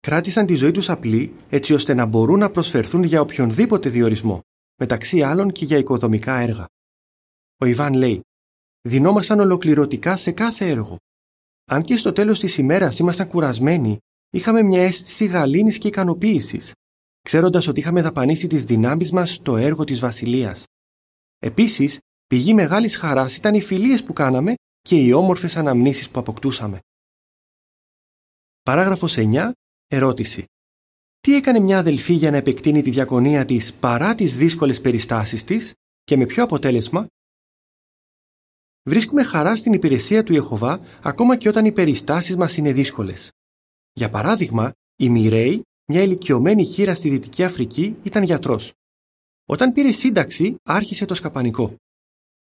Κράτησαν 0.00 0.46
τη 0.46 0.54
ζωή 0.54 0.70
τους 0.70 0.88
απλή 0.88 1.34
έτσι 1.48 1.74
ώστε 1.74 1.94
να 1.94 2.06
μπορούν 2.06 2.38
να 2.38 2.50
προσφερθούν 2.50 3.02
για 3.02 3.20
οποιονδήποτε 3.20 3.88
διορισμό, 3.88 4.40
μεταξύ 4.80 5.22
άλλων 5.22 5.52
και 5.52 5.64
για 5.64 5.78
οικοδομικά 5.78 6.38
έργα. 6.38 6.66
Ο 7.56 7.64
Ιβάν 7.66 7.94
λέει 7.94 8.20
«Δινόμασταν 8.80 9.40
ολοκληρωτικά 9.40 10.16
σε 10.16 10.32
κάθε 10.32 10.68
έργο. 10.68 10.96
Αν 11.64 11.82
και 11.82 11.96
στο 11.96 12.12
τέλος 12.12 12.40
της 12.40 12.58
ημέρας 12.58 12.98
ήμασταν 12.98 13.28
κουρασμένοι, 13.28 13.98
είχαμε 14.30 14.62
μια 14.62 14.82
αίσθηση 14.82 15.26
γαλήνης 15.26 15.78
και 15.78 15.88
ικανοποίησης, 15.88 16.72
ξέροντας 17.22 17.66
ότι 17.66 17.80
είχαμε 17.80 18.02
δαπανίσει 18.02 18.46
τις 18.46 18.64
δυνάμεις 18.64 19.12
μας 19.12 19.34
στο 19.34 19.56
έργο 19.56 19.84
της 19.84 20.00
Βασιλείας. 20.00 20.64
Επίσης, 21.38 21.98
πηγή 22.26 22.54
μεγάλης 22.54 22.96
χαράς 22.96 23.36
ήταν 23.36 23.54
οι 23.54 23.60
φιλίες 23.60 24.04
που 24.04 24.12
κάναμε 24.12 24.54
και 24.80 24.96
οι 24.96 25.12
όμορφες 25.12 25.56
αναμνήσεις 25.56 26.10
που 26.10 26.18
αποκτούσαμε. 26.18 26.78
Παράγραφος 28.62 29.16
9. 29.16 29.52
Ερώτηση. 29.86 30.44
Τι 31.20 31.34
έκανε 31.34 31.58
μια 31.58 31.78
αδελφή 31.78 32.12
για 32.12 32.30
να 32.30 32.36
επεκτείνει 32.36 32.82
τη 32.82 32.90
διακονία 32.90 33.44
της 33.44 33.74
παρά 33.74 34.14
τις 34.14 34.36
δύσκολες 34.36 34.80
περιστάσεις 34.80 35.44
της 35.44 35.72
και 36.02 36.16
με 36.16 36.26
ποιο 36.26 36.42
αποτέλεσμα; 36.42 37.06
Βρίσκουμε 38.82 39.22
χαρά 39.22 39.56
στην 39.56 39.72
υπηρεσία 39.72 40.22
του 40.22 40.32
Ιεχωβά 40.32 40.80
ακόμα 41.02 41.36
και 41.36 41.48
όταν 41.48 41.64
οι 41.64 41.72
περιστάσεις 41.72 42.36
μας 42.36 42.56
είναι 42.56 42.72
δύσκολες. 42.72 43.30
Για 43.92 44.08
παράδειγμα, 44.08 44.72
η 44.96 45.08
Μιρέη, 45.08 45.62
μια 45.84 46.02
ηλικιωμένη 46.02 46.64
χείρα 46.64 46.94
στη 46.94 47.08
Δυτική 47.08 47.44
Αφρική, 47.44 47.96
ήταν 48.02 48.22
γιατρός. 48.22 48.72
Όταν 49.46 49.72
πήρε 49.72 49.92
σύνταξη, 49.92 50.54
άρχισε 50.62 51.04
το 51.04 51.14
σκαπανικό. 51.14 51.74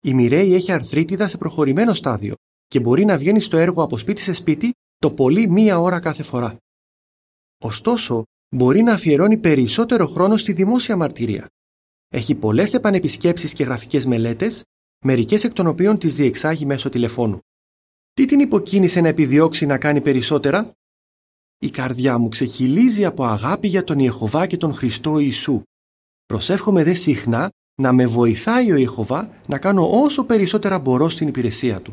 Η 0.00 0.14
Μιρέη 0.14 0.54
έχει 0.54 0.72
αρθρίτιδα 0.72 1.28
σε 1.28 1.36
προχωρημένο 1.36 1.94
στάδιο 1.94 2.34
και 2.68 2.80
μπορεί 2.80 3.04
να 3.04 3.18
βγαίνει 3.18 3.40
στο 3.40 3.56
έργο 3.56 3.82
από 3.82 3.98
σπίτι 3.98 4.20
σε 4.20 4.32
σπίτι 4.32 4.70
το 4.96 5.10
πολύ 5.10 5.48
μία 5.48 5.78
ώρα 5.78 6.00
κάθε 6.00 6.22
φορά. 6.22 6.56
Ωστόσο, 7.58 8.24
μπορεί 8.54 8.82
να 8.82 8.92
αφιερώνει 8.92 9.38
περισσότερο 9.38 10.06
χρόνο 10.06 10.36
στη 10.36 10.52
δημόσια 10.52 10.96
μαρτυρία. 10.96 11.48
Έχει 12.08 12.34
πολλές 12.34 12.74
επανεπισκέψεις 12.74 13.52
και 13.54 13.64
γραφικές 13.64 14.06
μελέτες, 14.06 14.62
μερικές 15.04 15.44
εκ 15.44 15.52
των 15.52 15.66
οποίων 15.66 15.98
τις 15.98 16.14
διεξάγει 16.14 16.66
μέσω 16.66 16.88
τηλεφώνου. 16.88 17.38
Τι 18.12 18.24
την 18.24 18.40
υποκίνησε 18.40 19.00
να 19.00 19.08
επιδιώξει 19.08 19.66
να 19.66 19.78
κάνει 19.78 20.00
περισσότερα; 20.00 20.72
Η 21.62 21.70
καρδιά 21.70 22.18
μου 22.18 22.28
ξεχυλίζει 22.28 23.04
από 23.04 23.24
αγάπη 23.24 23.68
για 23.68 23.84
τον 23.84 23.98
Ιεχωβά 23.98 24.46
και 24.46 24.56
τον 24.56 24.74
Χριστό 24.74 25.18
Ιησού 25.18 25.62
Προσεύχομαι 26.26 26.84
δε 26.84 26.94
συχνά 26.94 27.50
να 27.80 27.92
με 27.92 28.06
βοηθάει 28.06 28.72
ο 28.72 28.76
Ιεχωβά 28.76 29.30
να 29.48 29.58
κάνω 29.58 30.00
όσο 30.02 30.24
περισσότερα 30.24 30.78
μπορώ 30.78 31.08
στην 31.08 31.28
υπηρεσία 31.28 31.80
του. 31.80 31.92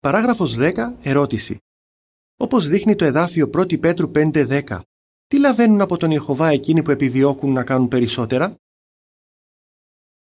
Παράγραφος 0.00 0.56
10. 0.58 0.94
Ερώτηση. 1.02 1.58
Όπως 2.36 2.68
δείχνει 2.68 2.96
το 2.96 3.04
εδάφιο 3.04 3.50
1 3.54 3.80
Πέτρου 3.80 4.10
5.10, 4.14 4.80
τι 5.26 5.38
λαβαίνουν 5.38 5.80
από 5.80 5.96
τον 5.96 6.10
Ιεχωβά 6.10 6.48
εκείνοι 6.48 6.82
που 6.82 6.90
επιδιώκουν 6.90 7.52
να 7.52 7.64
κάνουν 7.64 7.88
περισσότερα; 7.88 8.54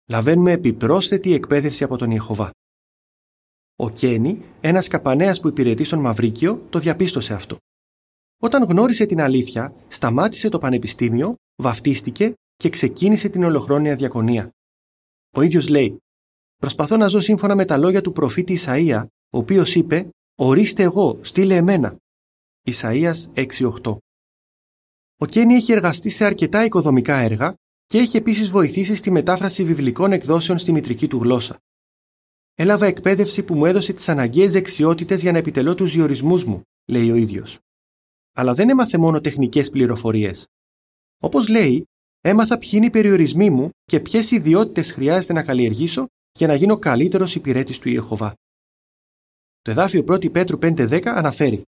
Λαβαίνουμε 0.05 0.51
επιπρόσθετη 0.51 1.33
εκπαίδευση 1.33 1.83
από 1.83 1.97
τον 1.97 2.11
Ιεχωβά. 2.11 2.51
Ο 3.81 3.89
Κένι, 3.89 4.43
ένας 4.61 4.87
καπανέας 4.87 5.39
που 5.39 5.47
υπηρετεί 5.47 5.83
στον 5.83 5.99
Μαυρίκιο, 5.99 6.65
το 6.69 6.79
διαπίστωσε 6.79 7.33
αυτό. 7.33 7.57
Όταν 8.41 8.63
γνώρισε 8.63 9.05
την 9.05 9.21
αλήθεια, 9.21 9.73
σταμάτησε 9.87 10.49
το 10.49 10.57
πανεπιστήμιο 10.57 11.35
βαφτίστηκε 11.55 12.33
και 12.55 12.69
ξεκίνησε 12.69 13.29
την 13.29 13.43
ολοχρόνια 13.43 13.95
διακονία. 13.95 14.49
Ο 15.35 15.41
ίδιος 15.41 15.67
λέει 15.67 15.97
«Προσπαθώ 16.55 16.97
να 16.97 17.07
ζω 17.07 17.19
σύμφωνα 17.19 17.55
με 17.55 17.65
τα 17.65 17.77
λόγια 17.77 18.01
του 18.01 18.11
προφήτη 18.11 18.59
Ισαΐα, 18.59 19.05
ο 19.29 19.37
οποίος 19.37 19.75
είπε 19.75 20.09
«Ορίστε 20.35 20.83
εγώ, 20.83 21.19
στείλε 21.21 21.55
εμένα». 21.55 21.95
Ισαΐας 22.71 23.15
6.8 23.33 23.97
Ο 25.17 25.25
Κένι 25.25 25.53
έχει 25.53 25.71
εργαστεί 25.71 26.09
σε 26.09 26.25
αρκετά 26.25 26.65
οικοδομικά 26.65 27.17
έργα 27.17 27.53
και 27.85 27.97
έχει 27.97 28.17
επίσης 28.17 28.49
βοηθήσει 28.49 28.95
στη 28.95 29.11
μετάφραση 29.11 29.63
βιβλικών 29.63 30.11
εκδόσεων 30.11 30.57
στη 30.57 30.71
μητρική 30.71 31.07
του 31.07 31.17
γλώσσα. 31.17 31.57
Έλαβα 32.61 32.85
εκπαίδευση 32.85 33.43
που 33.43 33.55
μου 33.55 33.65
έδωσε 33.65 33.93
τις 33.93 34.09
αναγκαίες 34.09 34.51
δεξιότητες 34.51 35.21
για 35.21 35.31
να 35.31 35.37
επιτελώ 35.37 35.75
τους 35.75 35.91
διορισμούς 35.91 36.43
μου, 36.43 36.61
λέει 36.85 37.11
ο 37.11 37.15
ίδιος. 37.15 37.59
Αλλά 38.35 38.53
δεν 38.53 38.69
έμαθε 38.69 38.97
μόνο 38.97 39.21
τεχνικές 39.21 39.69
πληροφορίες. 39.69 40.45
Όπως 41.21 41.47
λέει, 41.47 41.85
έμαθα 42.21 42.57
ποιοι 42.57 42.69
είναι 42.73 42.85
οι 42.85 42.89
περιορισμοί 42.89 43.49
μου 43.49 43.69
και 43.83 43.99
ποιες 43.99 44.31
ιδιότητες 44.31 44.91
χρειάζεται 44.91 45.33
να 45.33 45.43
καλλιεργήσω 45.43 46.05
για 46.31 46.47
να 46.47 46.55
γίνω 46.55 46.77
καλύτερος 46.77 47.35
υπηρέτης 47.35 47.79
του 47.79 47.89
Ιεχοβά. 47.89 48.33
Το 49.61 49.71
εδάφιο 49.71 50.03
1 50.07 50.31
Πέτρου 50.31 50.57
5.10 50.61 51.05
αναφέρει 51.05 51.61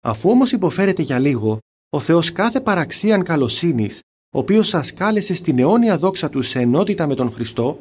Αφού 0.00 0.30
όμως 0.30 0.52
υποφέρετε 0.52 1.02
για 1.02 1.18
λίγο, 1.18 1.58
ο 1.88 2.00
Θεός 2.00 2.32
κάθε 2.32 2.60
παραξίαν 2.60 3.24
καλοσύνης, 3.24 4.00
ο 4.34 4.38
οποίος 4.38 4.68
σας 4.68 4.92
κάλεσε 4.92 5.34
στην 5.34 5.58
αιώνια 5.58 5.98
δόξα 5.98 6.28
του 6.28 6.42
σε 6.42 6.60
ενότητα 6.60 7.06
με 7.06 7.14
τον 7.14 7.30
Χριστό, 7.30 7.78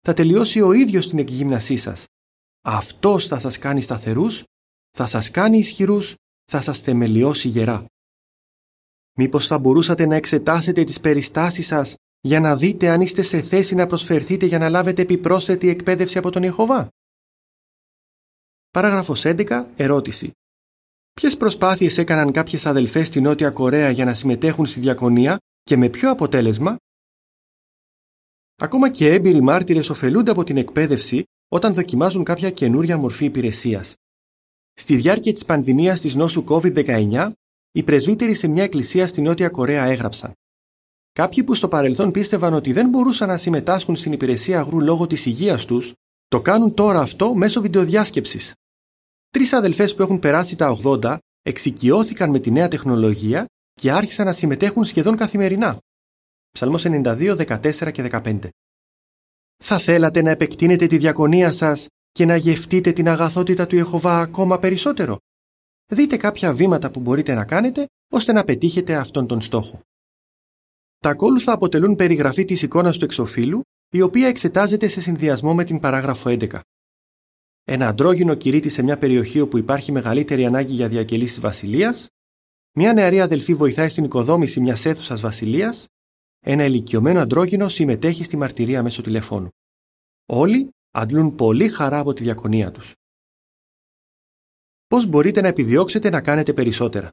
θα 0.00 0.14
τελειώσει 0.14 0.60
ο 0.60 0.72
ίδιος 0.72 1.08
την 1.08 1.18
εκγύμνασή 1.18 1.76
σας. 1.76 2.04
Αυτός 2.60 3.26
θα 3.26 3.38
σας 3.38 3.58
κάνει 3.58 3.80
σταθερούς, 3.80 4.42
θα 4.90 5.06
σας 5.06 5.30
κάνει 5.30 5.58
ισχυρούς, 5.58 6.14
θα 6.44 6.60
σας 6.60 6.78
θεμελιώσει 6.78 7.48
γερά. 7.48 7.86
Μήπως 9.16 9.46
θα 9.46 9.58
μπορούσατε 9.58 10.06
να 10.06 10.14
εξετάσετε 10.14 10.84
τις 10.84 11.00
περιστάσεις 11.00 11.66
σας 11.66 11.94
για 12.20 12.40
να 12.40 12.56
δείτε 12.56 12.88
αν 12.88 13.00
είστε 13.00 13.22
σε 13.22 13.42
θέση 13.42 13.74
να 13.74 13.86
προσφερθείτε 13.86 14.46
για 14.46 14.58
να 14.58 14.68
λάβετε 14.68 15.02
επιπρόσθετη 15.02 15.68
εκπαίδευση 15.68 16.18
από 16.18 16.30
τον 16.30 16.42
Ιεχωβά; 16.42 16.88
Παράγραφος 18.70 19.24
11. 19.24 19.66
Ερώτηση. 19.76 20.30
Ποιες 21.12 21.36
προσπάθειες 21.36 21.98
έκαναν 21.98 22.32
κάποιες 22.32 22.66
αδελφές 22.66 23.06
στη 23.06 23.20
Νότια 23.20 23.50
Κορέα 23.50 23.90
για 23.90 24.04
να 24.04 24.14
συμμετέχουν 24.14 24.66
στη 24.66 24.80
διακονία 24.80 25.38
και 25.62 25.76
με 25.76 25.88
ποιο 25.88 26.10
αποτέλεσμα; 26.10 26.76
Ακόμα 28.62 28.90
και 28.90 29.12
έμπειροι 29.12 29.40
μάρτυρες 29.40 29.90
ωφελούνται 29.90 30.30
από 30.30 30.44
την 30.44 30.56
εκπαίδευση 30.56 31.24
όταν 31.48 31.72
δοκιμάζουν 31.74 32.24
κάποια 32.24 32.50
καινούρια 32.50 32.98
μορφή 32.98 33.24
υπηρεσίας. 33.24 33.94
Στη 34.74 34.96
διάρκεια 34.96 35.32
της 35.32 35.44
πανδημίας 35.44 36.00
της 36.00 36.14
νόσου 36.14 36.44
COVID-19, 36.48 37.30
οι 37.72 37.82
πρεσβύτεροι 37.82 38.34
σε 38.34 38.48
μια 38.48 38.62
εκκλησία 38.62 39.06
στη 39.06 39.20
Νότια 39.20 39.48
Κορέα 39.48 39.84
έγραψαν 39.84 40.32
Κάποιοι 41.12 41.44
που 41.44 41.54
στο 41.54 41.68
παρελθόν 41.68 42.10
πίστευαν 42.10 42.54
ότι 42.54 42.72
δεν 42.72 42.88
μπορούσαν 42.88 43.28
να 43.28 43.36
συμμετάσχουν 43.36 43.96
στην 43.96 44.12
υπηρεσία 44.12 44.60
αγρού 44.60 44.80
λόγω 44.80 45.06
της 45.06 45.26
υγείας 45.26 45.64
τους, 45.64 45.92
το 46.28 46.40
κάνουν 46.40 46.74
τώρα 46.74 47.00
αυτό 47.00 47.34
μέσω 47.34 47.60
βιντεοδιάσκεψης. 47.60 48.52
Τρεις 49.30 49.52
αδελφές 49.52 49.94
που 49.94 50.02
έχουν 50.02 50.18
περάσει 50.18 50.56
τα 50.56 50.78
80 50.82 51.16
εξοικειώθηκαν 51.42 52.30
με 52.30 52.38
τη 52.38 52.50
νέα 52.50 52.68
τεχνολογία 52.68 53.46
και 53.72 53.90
άρχισαν 53.90 54.26
να 54.26 54.32
συμμετέχουν 54.32 54.84
σχεδόν 54.84 55.16
καθημερινά. 55.16 55.78
Ψαλμός 56.52 56.84
92, 56.86 57.36
14 57.36 57.90
και 57.92 58.02
15. 58.10 58.48
Θα 59.62 59.78
θέλατε 59.78 60.22
να 60.22 60.30
επεκτείνετε 60.30 60.86
τη 60.86 60.98
διακονία 60.98 61.52
σας 61.52 61.86
και 62.10 62.24
να 62.24 62.36
γευτείτε 62.36 62.92
την 62.92 63.08
αγαθότητα 63.08 63.66
του 63.66 63.76
Ιεχωβά 63.76 64.20
ακόμα 64.20 64.58
περισσότερο. 64.58 65.18
Δείτε 65.86 66.16
κάποια 66.16 66.52
βήματα 66.52 66.90
που 66.90 67.00
μπορείτε 67.00 67.34
να 67.34 67.44
κάνετε 67.44 67.86
ώστε 68.12 68.32
να 68.32 68.44
πετύχετε 68.44 68.94
αυτόν 68.94 69.26
τον 69.26 69.40
στόχο. 69.40 69.80
Τα 70.98 71.10
ακόλουθα 71.10 71.52
αποτελούν 71.52 71.96
περιγραφή 71.96 72.44
της 72.44 72.62
εικόνας 72.62 72.98
του 72.98 73.04
εξοφύλου, 73.04 73.62
η 73.92 74.00
οποία 74.00 74.28
εξετάζεται 74.28 74.88
σε 74.88 75.00
συνδυασμό 75.00 75.54
με 75.54 75.64
την 75.64 75.78
παράγραφο 75.78 76.30
11. 76.30 76.60
Ένα 77.64 77.88
αντρόγινο 77.88 78.34
κηρύττει 78.34 78.68
σε 78.68 78.82
μια 78.82 78.98
περιοχή 78.98 79.40
όπου 79.40 79.58
υπάρχει 79.58 79.92
μεγαλύτερη 79.92 80.46
ανάγκη 80.46 80.74
για 80.74 80.88
διακελήσεις 80.88 81.40
βασιλείας, 81.40 82.06
μια 82.76 82.92
νεαρή 82.92 83.20
αδελφή 83.20 83.54
βοηθάει 83.54 83.88
στην 83.88 84.04
οικοδόμηση 84.04 84.60
μιας 84.60 84.84
αίθουσας 84.84 85.20
βασιλείας, 85.20 85.86
ένα 86.40 86.64
ηλικιωμένο 86.64 87.20
αντρόγινο 87.20 87.68
συμμετέχει 87.68 88.24
στη 88.24 88.36
μαρτυρία 88.36 88.82
μέσω 88.82 89.02
τηλεφώνου. 89.02 89.48
Όλοι 90.26 90.70
αντλούν 90.90 91.34
πολύ 91.34 91.68
χαρά 91.68 91.98
από 91.98 92.12
τη 92.12 92.22
διακονία 92.22 92.70
τους. 92.70 92.94
Πώς 94.86 95.06
μπορείτε 95.06 95.40
να 95.40 95.48
επιδιώξετε 95.48 96.10
να 96.10 96.20
κάνετε 96.20 96.52
περισσότερα; 96.52 97.10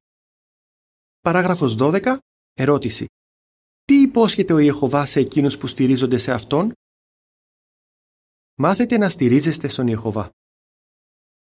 Παράγραφος 1.19 1.75
12. 1.79 2.17
Ερώτηση. 2.53 3.05
Τι 3.83 4.01
υπόσχεται 4.01 4.53
ο 4.53 4.57
Ιεχωβάς 4.57 5.09
σε 5.09 5.19
εκείνους 5.19 5.57
που 5.57 5.67
στηρίζονται 5.67 6.17
σε 6.17 6.31
Αυτόν; 6.31 6.71
Μάθετε 8.59 8.97
να 8.97 9.09
στηρίζεστε 9.09 9.67
στον 9.67 9.87
Ιεχωβά. 9.87 10.29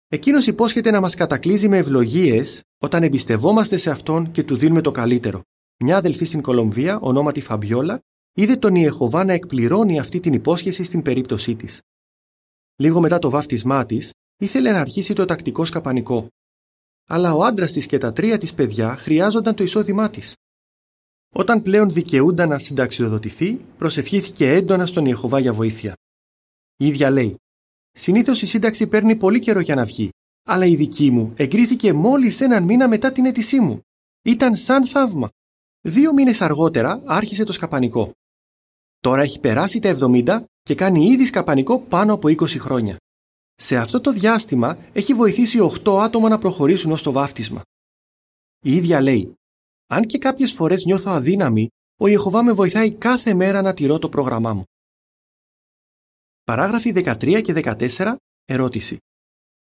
Εκείνος 0.08 0.46
υπόσχεται 0.46 0.90
να 0.90 1.00
μας 1.00 1.14
κατακλείζει 1.14 1.68
με 1.68 1.76
ευλογίες 1.76 2.62
όταν 2.78 3.02
εμπιστευόμαστε 3.02 3.76
σε 3.76 3.90
Αυτόν 3.90 4.30
και 4.32 4.42
Του 4.42 4.56
δίνουμε 4.56 4.80
το 4.80 4.90
καλύτερο. 4.90 5.42
Μια 5.84 5.96
αδελφή 5.96 6.24
στην 6.24 6.42
Κολομβία, 6.42 6.98
ονόματι 7.00 7.40
Φαμπιόλα, 7.40 8.00
είδε 8.32 8.56
τον 8.56 8.74
Ιεχωβά 8.74 9.24
να 9.24 9.32
εκπληρώνει 9.32 9.98
αυτή 9.98 10.20
την 10.20 10.32
υπόσχεση 10.32 10.84
στην 10.84 11.02
περίπτωσή 11.02 11.54
της. 11.54 11.80
Λίγο 12.76 13.00
μετά 13.00 13.18
το 13.18 13.30
βάφτισμά 13.30 13.86
της, 13.86 14.10
ήθελε 14.36 14.72
να 14.72 14.80
αρχίσει 14.80 15.14
το 15.14 15.24
τακτικό 15.24 15.64
σκαπανικό. 15.64 16.26
Αλλά 17.08 17.34
ο 17.34 17.44
άντρας 17.44 17.72
της 17.72 17.86
και 17.86 17.98
τα 17.98 18.12
τρία 18.12 18.38
της 18.38 18.54
παιδιά 18.54 18.96
χρειάζονταν 18.96 19.54
το 19.54 19.62
εισόδημά 19.62 20.10
της. 20.10 20.34
Όταν 21.34 21.62
πλέον 21.62 21.90
δικαιούνταν 21.90 22.48
να 22.48 22.58
συνταξιοδοτηθεί, 22.58 23.54
προσευχήθηκε 23.54 24.52
έντονα 24.52 24.86
στον 24.86 25.06
Ιεχωβά 25.06 25.38
για 25.38 25.52
βοήθεια. 25.52 25.94
Η 26.76 26.86
ίδια 26.86 27.10
λέει: 27.10 27.36
Συνήθως 27.92 28.42
η 28.42 28.46
σύνταξη 28.46 28.86
παίρνει 28.86 29.16
πολύ 29.16 29.40
καιρό 29.40 29.60
για 29.60 29.74
να 29.74 29.84
βγει, 29.84 30.10
αλλά 30.42 30.66
η 30.66 30.76
δική 30.76 31.10
μου 31.10 31.32
εγκρίθηκε 31.36 31.92
μόλις 31.92 32.40
έναν 32.40 32.62
μήνα 32.62 32.88
μετά 32.88 33.12
την 33.12 33.24
αίτησή 33.24 33.60
μου. 33.60 33.80
Ήταν 34.22 34.56
σαν 34.56 34.86
θαύμα. 34.86 35.30
Δύο 35.88 36.12
μήνες 36.12 36.40
αργότερα 36.40 37.02
άρχισε 37.06 37.44
το 37.44 37.52
σκαπανικό. 37.52 38.12
Τώρα 38.98 39.22
έχει 39.22 39.40
περάσει 39.40 39.80
τα 39.80 39.96
70 40.00 40.44
και 40.62 40.74
κάνει 40.74 41.06
ήδη 41.06 41.26
σκαπανικό 41.26 41.80
πάνω 41.80 42.12
από 42.12 42.28
20 42.28 42.46
χρόνια. 42.46 42.96
Σε 43.54 43.76
αυτό 43.76 44.00
το 44.00 44.12
διάστημα 44.12 44.78
έχει 44.92 45.14
βοηθήσει 45.14 45.58
8 45.84 45.98
άτομα 46.02 46.28
να 46.28 46.38
προχωρήσουν 46.38 46.92
ως 46.92 47.02
το 47.02 47.12
βάφτισμα. 47.12 47.62
Η 48.64 48.76
ίδια 48.76 49.00
λέει 49.00 49.34
αν 49.86 50.06
και 50.06 50.18
κάποιες 50.18 50.52
φορές 50.52 50.84
νιώθω 50.84 51.10
αδύναμη, 51.10 51.68
ο 52.00 52.06
Ιεχωβά 52.06 52.42
με 52.42 52.52
βοηθάει 52.52 52.94
κάθε 52.94 53.34
μέρα 53.34 53.62
να 53.62 53.74
τηρώ 53.74 53.98
το 53.98 54.08
πρόγραμμά 54.08 54.54
μου. 54.54 54.64
Παράγραφοι 56.44 56.92
13 56.96 57.42
και 57.42 57.52
14. 57.52 58.14
Ερώτηση. 58.44 58.96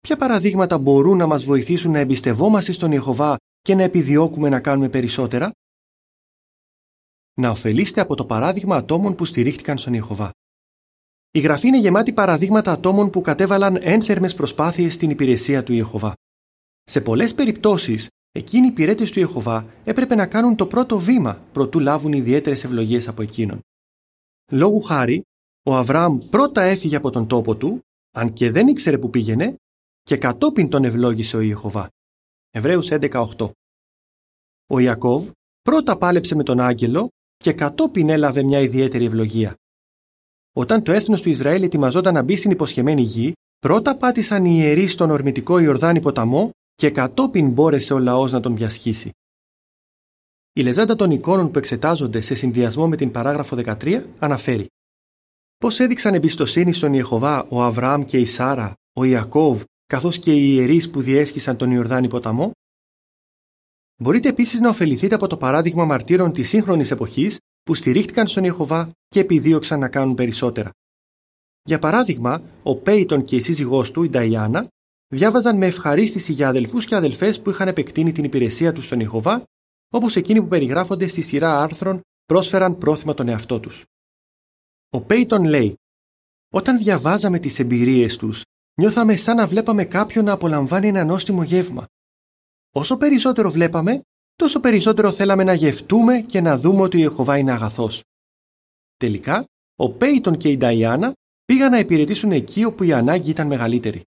Ποια 0.00 0.16
παραδείγματα 0.16 0.78
μπορούν 0.78 1.16
να 1.16 1.26
μας 1.26 1.44
βοηθήσουν 1.44 1.90
να 1.90 1.98
εμπιστευόμαστε 1.98 2.72
στον 2.72 2.92
Ιεχωβά 2.92 3.36
και 3.60 3.74
να 3.74 3.82
επιδιώκουμε 3.82 4.48
να 4.48 4.60
κάνουμε 4.60 4.88
περισσότερα; 4.88 5.50
Να 7.34 7.50
ωφελείστε 7.50 8.00
από 8.00 8.14
το 8.14 8.24
παράδειγμα 8.24 8.76
ατόμων 8.76 9.14
που 9.14 9.24
στηρίχτηκαν 9.24 9.78
στον 9.78 9.94
Ιεχωβά. 9.94 10.30
Η 11.30 11.40
γραφή 11.40 11.66
είναι 11.66 11.78
γεμάτη 11.78 12.12
παραδείγματα 12.12 12.72
ατόμων 12.72 13.10
που 13.10 13.20
κατέβαλαν 13.20 13.78
ένθερμες 13.80 14.34
προσπάθειες 14.34 14.94
στην 14.94 15.10
υπηρεσία 15.10 15.62
του 15.62 15.72
Ιεχωβά. 15.72 16.12
Σε 16.84 17.00
πολλές 17.00 17.34
περιπτώσεις, 17.34 18.08
Εκείνοι 18.36 18.66
οι 18.66 18.68
υπηρέτε 18.70 19.04
του 19.04 19.18
Ιεχωβά 19.18 19.66
έπρεπε 19.84 20.14
να 20.14 20.26
κάνουν 20.26 20.56
το 20.56 20.66
πρώτο 20.66 20.98
βήμα 20.98 21.42
προτού 21.52 21.80
λάβουν 21.80 22.12
ιδιαίτερες 22.12 22.64
ευλογίες 22.64 23.08
από 23.08 23.22
εκείνον. 23.22 23.60
Λόγου 24.52 24.80
χάρη, 24.80 25.22
ο 25.62 25.74
Αβραάμ 25.74 26.18
πρώτα 26.30 26.62
έφυγε 26.62 26.96
από 26.96 27.10
τον 27.10 27.26
τόπο 27.26 27.56
του, 27.56 27.80
αν 28.10 28.32
και 28.32 28.50
δεν 28.50 28.66
ήξερε 28.66 28.98
που 28.98 29.10
πήγαινε, 29.10 29.56
και 30.02 30.16
κατόπιν 30.16 30.68
τον 30.68 30.84
ευλόγησε 30.84 31.36
ο 31.36 31.40
Ιεχωβά. 31.40 31.88
Εβραίους 32.50 32.88
11.8 32.90 33.50
Ο 34.66 34.78
Ιακώβ 34.78 35.30
πρώτα 35.62 35.98
πάλεψε 35.98 36.34
με 36.34 36.42
τον 36.42 36.60
άγγελο 36.60 37.08
και 37.36 37.52
κατόπιν 37.52 38.08
έλαβε 38.08 38.42
μια 38.42 38.60
ιδιαίτερη 38.60 39.04
ευλογία. 39.04 39.54
Όταν 40.56 40.82
το 40.82 40.92
έθνος 40.92 41.22
του 41.22 41.28
Ισραήλ 41.28 41.62
ετοιμαζόταν 41.62 42.14
να 42.14 42.22
μπει 42.22 42.36
στην 42.36 42.50
υποσχεμένη 42.50 43.02
γη, 43.02 43.32
πρώτα 43.58 43.96
πάτησαν 43.96 44.44
οι 44.44 44.54
ιερείς 44.56 44.92
στον 44.92 45.10
ορμητικό 45.10 45.58
Ιορδάνη 45.58 46.00
ποταμό 46.00 46.50
και 46.74 46.90
κατόπιν 46.90 47.50
μπόρεσε 47.50 47.94
ο 47.94 47.98
λαός 47.98 48.32
να 48.32 48.40
τον 48.40 48.56
διασχίσει. 48.56 49.10
Η 50.52 50.62
λεζάντα 50.62 50.96
των 50.96 51.10
εικόνων 51.10 51.50
που 51.50 51.58
εξετάζονται 51.58 52.20
σε 52.20 52.34
συνδυασμό 52.34 52.88
με 52.88 52.96
την 52.96 53.10
παράγραφο 53.10 53.56
13 53.64 54.04
αναφέρει 54.18 54.66
Πώς 55.58 55.80
έδειξαν 55.80 56.14
εμπιστοσύνη 56.14 56.72
στον 56.72 56.94
Ιεχωβά 56.94 57.46
ο 57.48 57.62
Αβραάμ 57.62 58.04
και 58.04 58.18
η 58.18 58.24
Σάρα, 58.24 58.72
ο 58.92 59.04
Ιακώβ, 59.04 59.62
καθώς 59.86 60.18
και 60.18 60.32
οι 60.32 60.54
ιερείς 60.54 60.90
που 60.90 61.00
διέσχισαν 61.00 61.56
τον 61.56 61.70
Ιορδάνη 61.70 62.08
ποταμό; 62.08 62.50
Μπορείτε 63.96 64.28
επίσης 64.28 64.60
να 64.60 64.68
ωφεληθείτε 64.68 65.14
από 65.14 65.26
το 65.26 65.36
παράδειγμα 65.36 65.84
μαρτύρων 65.84 66.32
της 66.32 66.48
σύγχρονης 66.48 66.90
εποχής 66.90 67.38
που 67.62 67.74
στηρίχτηκαν 67.74 68.26
στον 68.26 68.44
Ιεχωβά 68.44 68.90
και 69.08 69.20
επιδίωξαν 69.20 69.80
να 69.80 69.88
κάνουν 69.88 70.14
περισσότερα. 70.14 70.70
Για 71.62 71.78
παράδειγμα, 71.78 72.42
ο 72.62 72.76
Πέιτον 72.76 73.24
και 73.24 73.36
η 73.36 73.40
σύζυγός 73.40 73.90
του, 73.90 74.02
η 74.02 74.08
Νταϊάννα, 74.08 74.68
διάβαζαν 75.08 75.56
με 75.56 75.66
ευχαρίστηση 75.66 76.32
για 76.32 76.48
αδελφούς 76.48 76.84
και 76.84 76.94
αδελφές 76.94 77.40
που 77.40 77.50
είχαν 77.50 77.68
επεκτείνει 77.68 78.12
την 78.12 78.24
υπηρεσία 78.24 78.72
τους 78.72 78.84
στον 78.84 79.00
Ιχοβά, 79.00 79.42
όπως 79.90 80.16
εκείνοι 80.16 80.40
που 80.40 80.48
περιγράφονται 80.48 81.06
στη 81.06 81.22
σειρά 81.22 81.62
άρθρων 81.62 82.00
πρόσφεραν 82.24 82.78
πρόθυμα 82.78 83.14
τον 83.14 83.28
εαυτό 83.28 83.60
τους. 83.60 83.84
Ο 84.90 85.00
Πέιτον 85.00 85.44
λέει: 85.44 85.74
Όταν 86.52 86.78
διαβάζαμε 86.78 87.38
τις 87.38 87.58
εμπειρίες 87.58 88.16
τους, 88.16 88.42
νιώθαμε 88.80 89.16
σαν 89.16 89.36
να 89.36 89.46
βλέπαμε 89.46 89.84
κάποιον 89.84 90.24
να 90.24 90.32
απολαμβάνει 90.32 90.88
ένα 90.88 91.04
νόστιμο 91.04 91.42
γεύμα. 91.42 91.86
Όσο 92.76 92.96
περισσότερο 92.96 93.50
βλέπαμε, 93.50 94.00
τόσο 94.36 94.60
περισσότερο 94.60 95.12
θέλαμε 95.12 95.44
να 95.44 95.54
γευτούμε 95.54 96.20
και 96.20 96.40
να 96.40 96.58
δούμε 96.58 96.82
ότι 96.82 96.96
ο 96.96 97.00
Ιεχωβά 97.00 97.38
είναι 97.38 97.52
αγαθός. 97.52 98.02
Τελικά, 98.96 99.44
ο 99.76 99.90
Πέιτον 99.92 100.36
και 100.36 100.50
η 100.50 100.56
Νταϊάννα 100.56 101.12
πήγαν 101.44 101.70
να 101.70 101.78
υπηρετήσουν 101.78 102.32
εκεί 102.32 102.64
όπου 102.64 102.82
η 102.82 102.92
ανάγκη 102.92 103.30
ήταν 103.30 103.46
μεγαλύτερη. 103.46 104.02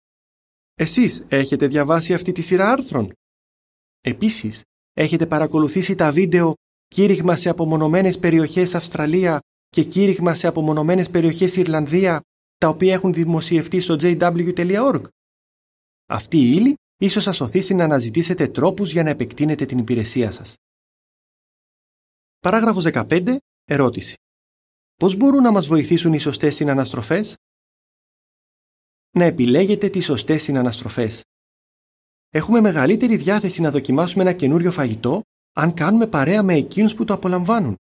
Εσείς 0.75 1.25
έχετε 1.28 1.66
διαβάσει 1.66 2.14
αυτή 2.14 2.33
τη 2.33 2.42
σειρά 2.42 2.71
άρθρων; 2.71 3.12
Επίσης, 4.00 4.62
έχετε 4.92 5.26
παρακολουθήσει 5.26 5.94
τα 5.94 6.12
βίντεο 6.12 6.54
κήρυγμα 6.87 7.37
σε 7.37 7.49
απομονωμένες 7.49 8.18
περιοχές 8.18 8.75
Αυστραλία 8.75 9.40
και 9.68 9.85
κήρυγμα 9.85 10.35
σε 10.35 10.47
απομονωμένες 10.47 11.11
περιοχές 11.11 11.56
Ιρλανδία, 11.56 12.21
τα 12.59 12.68
οποία 12.68 12.94
έχουν 12.94 13.12
δημοσιευτεί 13.12 13.80
στο 13.80 13.97
jw.org. 14.00 15.02
Αυτή 16.06 16.38
η 16.38 16.52
ύλη 16.54 16.75
ίσως 16.97 17.23
σας 17.23 17.41
οθήσει 17.41 17.75
να 17.75 17.85
αναζητήσετε 17.85 18.49
τρόπους 18.49 18.93
για 18.93 19.03
να 19.03 19.11
επεκτείνετε 19.11 19.67
την 19.67 19.79
υπηρεσία 19.79 20.31
σας. 20.31 20.55
Παράγραφος 22.39 22.85
15. 22.85 23.37
Ερώτηση. 23.65 24.15
Πώς 24.95 25.17
μπορούν 25.17 25.43
να 25.43 25.51
μας 25.51 25.67
βοηθήσουν 25.67 26.13
οι 26.13 26.19
σωστές 26.19 26.55
συναναστροφές; 26.55 27.35
Να 29.11 29.25
επιλέγετε 29.25 29.89
τις 29.89 30.05
σωστές 30.05 30.43
συναναστροφές. 30.43 31.23
Έχουμε 32.31 32.61
μεγαλύτερη 32.61 33.17
διάθεση 33.17 33.61
να 33.61 33.71
δοκιμάσουμε 33.71 34.23
ένα 34.23 34.33
καινούριο 34.33 34.71
φαγητό 34.71 35.23
αν 35.53 35.75
κάνουμε 35.75 36.07
παρέα 36.07 36.43
με 36.43 36.55
εκείνους 36.55 36.95
που 36.95 37.05
το 37.05 37.15
απολαμβάνουν. 37.15 37.77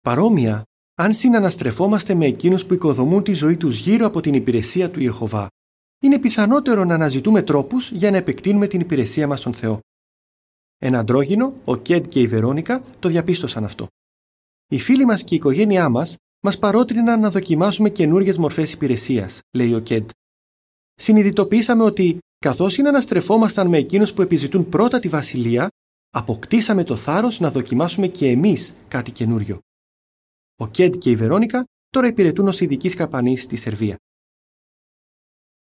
Παρόμοια, 0.00 0.64
αν 0.94 1.14
συναναστρεφόμαστε 1.14 2.14
με 2.14 2.26
εκείνους 2.26 2.66
που 2.66 2.74
οικοδομούν 2.74 3.22
τη 3.22 3.32
ζωή 3.32 3.56
τους 3.56 3.78
γύρω 3.78 4.06
από 4.06 4.20
την 4.20 4.34
υπηρεσία 4.34 4.90
του 4.90 5.00
Ιεχωβά, 5.00 5.48
είναι 6.00 6.18
πιθανότερο 6.18 6.84
να 6.84 6.94
αναζητούμε 6.94 7.42
τρόπους 7.42 7.90
για 7.90 8.10
να 8.10 8.16
επεκτείνουμε 8.16 8.66
την 8.66 8.80
υπηρεσία 8.80 9.26
μας 9.26 9.38
στον 9.38 9.54
Θεό. 9.54 9.80
Ένα 10.78 10.98
αντρόγινο, 10.98 11.54
ο 11.64 11.76
Κέντ 11.76 12.06
και 12.06 12.20
η 12.20 12.26
Βερόνικα, 12.26 12.84
το 12.98 13.08
διαπίστωσαν 13.08 13.64
αυτό. 13.64 13.86
Οι 14.68 14.78
φίλοι 14.78 15.04
μας 15.04 15.22
και 15.22 15.34
η 15.34 15.36
οικογένειά 15.36 15.88
μας 15.88 16.16
μας 16.40 16.58
παρότριναν 16.58 17.20
να 17.20 17.30
δοκιμάσουμε 17.30 17.90
καινούριε 17.90 18.34
μορφές 18.38 18.72
υπηρεσίας, 18.72 19.40
λέει 19.56 19.74
ο 19.74 19.80
Κέντ. 19.80 20.10
Συνειδητοποίησαμε 20.94 21.82
ότι, 21.82 22.18
καθώς 22.38 22.72
συναναστρεφόμασταν 22.72 23.68
με 23.68 23.78
εκείνους 23.78 24.12
που 24.12 24.22
επιζητούν 24.22 24.68
πρώτα 24.68 24.98
τη 24.98 25.08
βασιλεία, 25.08 25.68
αποκτήσαμε 26.10 26.84
το 26.84 26.96
θάρρος 26.96 27.40
να 27.40 27.50
δοκιμάσουμε 27.50 28.06
και 28.06 28.28
εμείς 28.28 28.74
κάτι 28.88 29.10
καινούριο. 29.10 29.58
Ο 30.56 30.68
Κέντ 30.68 30.94
και 30.94 31.10
η 31.10 31.16
Βερόνικα 31.16 31.64
τώρα 31.88 32.06
υπηρετούν 32.06 32.48
ως 32.48 32.60
ειδικοί 32.60 32.88
σκαπανείς 32.88 33.42
στη 33.42 33.56
Σερβία. 33.56 33.96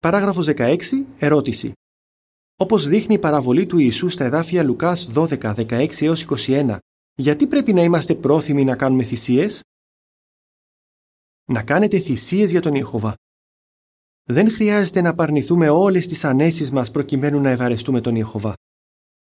Παράγραφος 0.02 0.46
16. 0.46 1.06
Ερώτηση. 1.18 1.72
Όπως 2.56 2.86
δείχνει 2.86 3.14
η 3.14 3.18
παραβολή 3.18 3.66
του 3.66 3.78
Ιησού 3.78 4.08
στα 4.08 4.24
εδάφια 4.24 4.62
Λουκάς 4.62 5.10
12, 5.14 5.54
16 5.54 6.02
έως 6.02 6.26
21, 6.46 6.78
γιατί 7.14 7.46
πρέπει 7.46 7.72
να 7.72 7.82
είμαστε 7.82 8.14
πρόθυμοι 8.14 8.64
να 8.64 8.76
κάνουμε 8.76 9.02
θυσίες; 9.02 9.60
Να 11.44 11.62
κάνετε 11.62 11.98
θυσίες 11.98 12.50
για 12.50 12.60
τον 12.60 12.74
Ιεχωβά. 12.74 13.14
Δεν 14.22 14.50
χρειάζεται 14.50 15.00
να 15.00 15.08
απαρνηθούμε 15.08 15.68
όλες 15.68 16.06
τις 16.06 16.24
ανέσεις 16.24 16.70
μας 16.70 16.90
προκειμένου 16.90 17.40
να 17.40 17.50
ευαρεστούμε 17.50 18.00
τον 18.00 18.16
Ιεχωβά. 18.16 18.54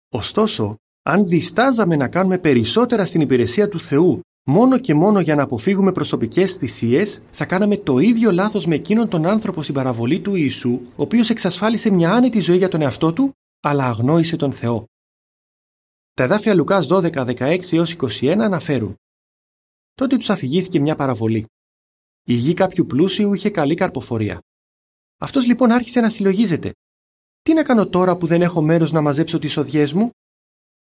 Ωστόσο, 0.10 0.76
αν 1.02 1.28
διστάζαμε 1.28 1.96
να 1.96 2.10
κάνουμε 2.10 2.38
περισσότερα 2.38 3.06
στην 3.06 3.22
υπηρεσία 3.22 3.70
του 3.70 3.80
Θεού 3.80 4.22
μόνο 4.50 4.78
και 4.78 4.94
μόνο 4.94 5.20
για 5.20 5.36
να 5.36 5.44
αποφύγουμε 5.44 5.92
προσωπικές 5.92 6.56
θυσίες, 6.56 7.22
θα 7.32 7.46
κάναμε 7.46 7.78
το 7.78 7.98
ίδιο 7.98 8.32
λάθος 8.32 8.66
με 8.66 8.76
εκείνον 8.76 9.10
τον 9.10 9.26
άνθρωπο 9.26 9.64
στην 9.64 9.74
παραβολή 9.74 10.20
του 10.20 10.36
Ιησού, 10.36 10.72
ο 10.72 11.02
οποίος 11.02 11.30
εξασφάλισε 11.30 11.90
μια 11.90 12.14
άνετη 12.14 12.40
ζωή 12.40 12.58
για 12.58 12.68
τον 12.68 12.82
εαυτό 12.82 13.14
του, 13.14 13.32
αλλά 13.60 13.86
αγνόησε 13.86 14.36
τον 14.36 14.52
Θεό. 14.52 14.86
Τα 16.14 16.24
εδάφια 16.24 16.54
Λουκάς 16.54 16.88
12, 16.90 17.12
16 17.12 17.74
έως 17.74 17.96
21 18.00 18.38
αναφέρουν 18.40 18.96
Τότε 19.94 20.18
τους 20.18 20.30
αφηγήθηκε 20.30 20.80
μια 20.80 20.96
παραβολή. 20.96 21.46
Η 22.24 22.34
γη 22.34 22.54
κάποιου 22.54 22.86
πλούσιου 22.86 23.34
είχε 23.34 23.50
καλή 23.50 23.76
καρποφορία. 23.76 24.40
Αυτός 25.18 25.46
λοιπόν 25.46 25.72
άρχισε 25.72 26.00
να 26.00 26.10
συλλογίζεται. 26.10 26.72
Τι 27.42 27.54
να 27.54 27.64
κάνω 27.64 27.88
τώρα 27.88 28.18
που 28.18 28.26
δεν 28.26 28.42
έχω 28.42 28.62
μέρος 28.62 28.92
να 28.92 29.02
μαζέψω 29.02 29.40
τις 29.40 29.58
οδιές 29.58 29.94
μου; 29.94 30.10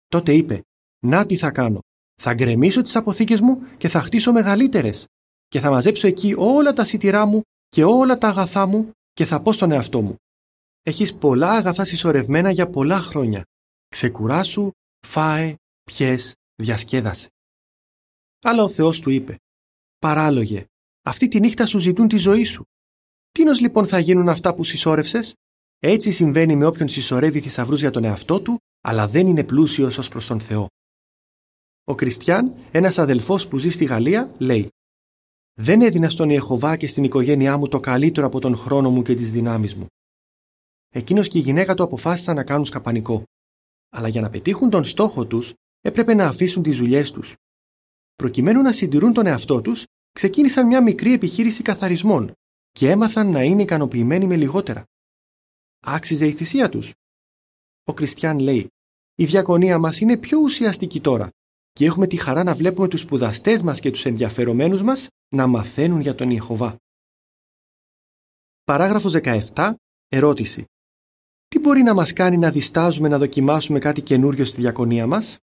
Τότε 0.08 0.34
είπε: 0.34 0.62
Να 0.98 1.26
τι 1.26 1.36
θα 1.36 1.50
κάνω. 1.50 1.80
Θα 2.22 2.34
γκρεμίσω 2.34 2.82
τις 2.82 2.96
αποθήκες 2.96 3.40
μου 3.40 3.66
και 3.76 3.88
θα 3.88 4.02
χτίσω 4.02 4.32
μεγαλύτερες 4.32 5.06
και 5.48 5.60
θα 5.60 5.70
μαζέψω 5.70 6.06
εκεί 6.06 6.34
όλα 6.38 6.72
τα 6.72 6.84
σιτηρά 6.84 7.26
μου 7.26 7.42
και 7.68 7.84
όλα 7.84 8.18
τα 8.18 8.28
αγαθά 8.28 8.66
μου 8.66 8.90
και 9.12 9.24
θα 9.24 9.42
πω 9.42 9.52
στον 9.52 9.70
εαυτό 9.70 10.00
μου. 10.00 10.16
Έχεις 10.82 11.14
πολλά 11.14 11.50
αγαθά 11.50 11.84
συσσωρευμένα 11.84 12.50
για 12.50 12.70
πολλά 12.70 12.98
χρόνια. 13.00 13.44
Ξεκουράσου, 13.88 14.70
φάε, 15.06 15.54
πιες, 15.84 16.34
διασκέδασε. 16.54 17.28
Αλλά 18.42 18.62
ο 18.62 18.68
Θεός 18.68 19.00
του 19.00 19.10
είπε 19.10 19.36
«Παράλογε, 19.98 20.64
αυτή 21.02 21.28
τη 21.28 21.40
νύχτα 21.40 21.66
σου 21.66 21.78
ζητούν 21.78 22.08
τη 22.08 22.16
ζωή 22.16 22.44
σου. 22.44 22.64
Τίνος 23.30 23.60
λοιπόν 23.60 23.86
θα 23.86 23.98
γίνουν 23.98 24.28
αυτά 24.28 24.54
που 24.54 24.64
συσσόρευσες» 24.64 25.34
Έτσι 25.78 26.12
συμβαίνει 26.12 26.56
με 26.56 26.66
όποιον 26.66 26.88
συσσωρεύει 26.88 27.40
θησαυρούς 27.40 27.80
για 27.80 27.90
τον 27.90 28.04
εαυτό 28.04 28.40
του, 28.40 28.58
αλλά 28.80 29.08
δεν 29.08 29.26
είναι 29.26 29.44
πλούσιος 29.44 29.98
ως 29.98 30.08
προς 30.08 30.26
τον 30.26 30.40
Θεό. 30.40 30.68
Ο 31.90 31.94
Κριστιαν, 31.94 32.54
ένας 32.70 32.98
αδελφός 32.98 33.48
που 33.48 33.58
ζει 33.58 33.70
στη 33.70 33.84
Γαλλία, 33.84 34.34
λέει 34.38 34.68
«Δεν 35.54 35.80
έδινα 35.82 36.08
στον 36.08 36.30
Ιεχωβά 36.30 36.76
και 36.76 36.86
στην 36.86 37.04
οικογένειά 37.04 37.56
μου 37.56 37.68
το 37.68 37.80
καλύτερο 37.80 38.26
από 38.26 38.40
τον 38.40 38.56
χρόνο 38.56 38.90
μου 38.90 39.02
και 39.02 39.14
τις 39.14 39.30
δυνάμεις 39.30 39.74
μου». 39.74 39.86
Εκείνος 40.88 41.28
και 41.28 41.38
η 41.38 41.40
γυναίκα 41.40 41.74
του 41.74 41.82
αποφάσισαν 41.82 42.36
να 42.36 42.44
κάνουν 42.44 42.64
σκαπανικό. 42.64 43.22
Αλλά 43.88 44.08
για 44.08 44.20
να 44.20 44.28
πετύχουν 44.28 44.70
τον 44.70 44.84
στόχο 44.84 45.26
τους, 45.26 45.52
έπρεπε 45.80 46.14
να 46.14 46.26
αφήσουν 46.26 46.62
τις 46.62 46.76
δουλειές 46.76 47.10
τους. 47.10 47.34
Προκειμένου 48.14 48.62
να 48.62 48.72
συντηρούν 48.72 49.12
τον 49.12 49.26
εαυτό 49.26 49.60
τους, 49.60 49.84
ξεκίνησαν 50.12 50.66
μια 50.66 50.82
μικρή 50.82 51.12
επιχείρηση 51.12 51.62
καθαρισμών 51.62 52.32
και 52.70 52.90
έμαθαν 52.90 53.30
να 53.30 53.42
είναι 53.42 53.62
ικανοποιημένοι 53.62 54.26
με 54.26 54.36
λιγότερα. 54.36 54.84
Άξιζε 55.80 56.26
η 56.26 56.32
θυσία 56.32 56.68
τους. 56.68 56.92
Ο 57.84 57.94
Κριστιαν 57.94 58.38
λέει 58.38 58.68
«Η 59.14 59.24
διακονία 59.24 59.78
μας 59.78 60.00
είναι 60.00 60.16
πιο 60.16 60.38
ουσιαστική 60.38 61.00
τώρα 61.00 61.30
και 61.72 61.84
έχουμε 61.84 62.06
τη 62.06 62.16
χαρά 62.16 62.42
να 62.42 62.54
βλέπουμε 62.54 62.88
τους 62.88 63.00
σπουδαστές 63.00 63.62
μας 63.62 63.80
και 63.80 63.90
τους 63.90 64.04
ενδιαφερομένους 64.04 64.82
μας 64.82 65.08
να 65.28 65.46
μαθαίνουν 65.46 66.00
για 66.00 66.14
τον 66.14 66.30
Ιεχωβά. 66.30 66.76
Παράγραφος 68.64 69.12
17. 69.12 69.74
Ερώτηση. 70.08 70.64
Τι 71.48 71.58
μπορεί 71.58 71.82
να 71.82 71.94
μας 71.94 72.12
κάνει 72.12 72.36
να 72.36 72.50
διστάζουμε 72.50 73.08
να 73.08 73.18
δοκιμάσουμε 73.18 73.78
κάτι 73.78 74.02
καινούριο 74.02 74.44
στη 74.44 74.60
διακονία 74.60 75.06
μας; 75.06 75.36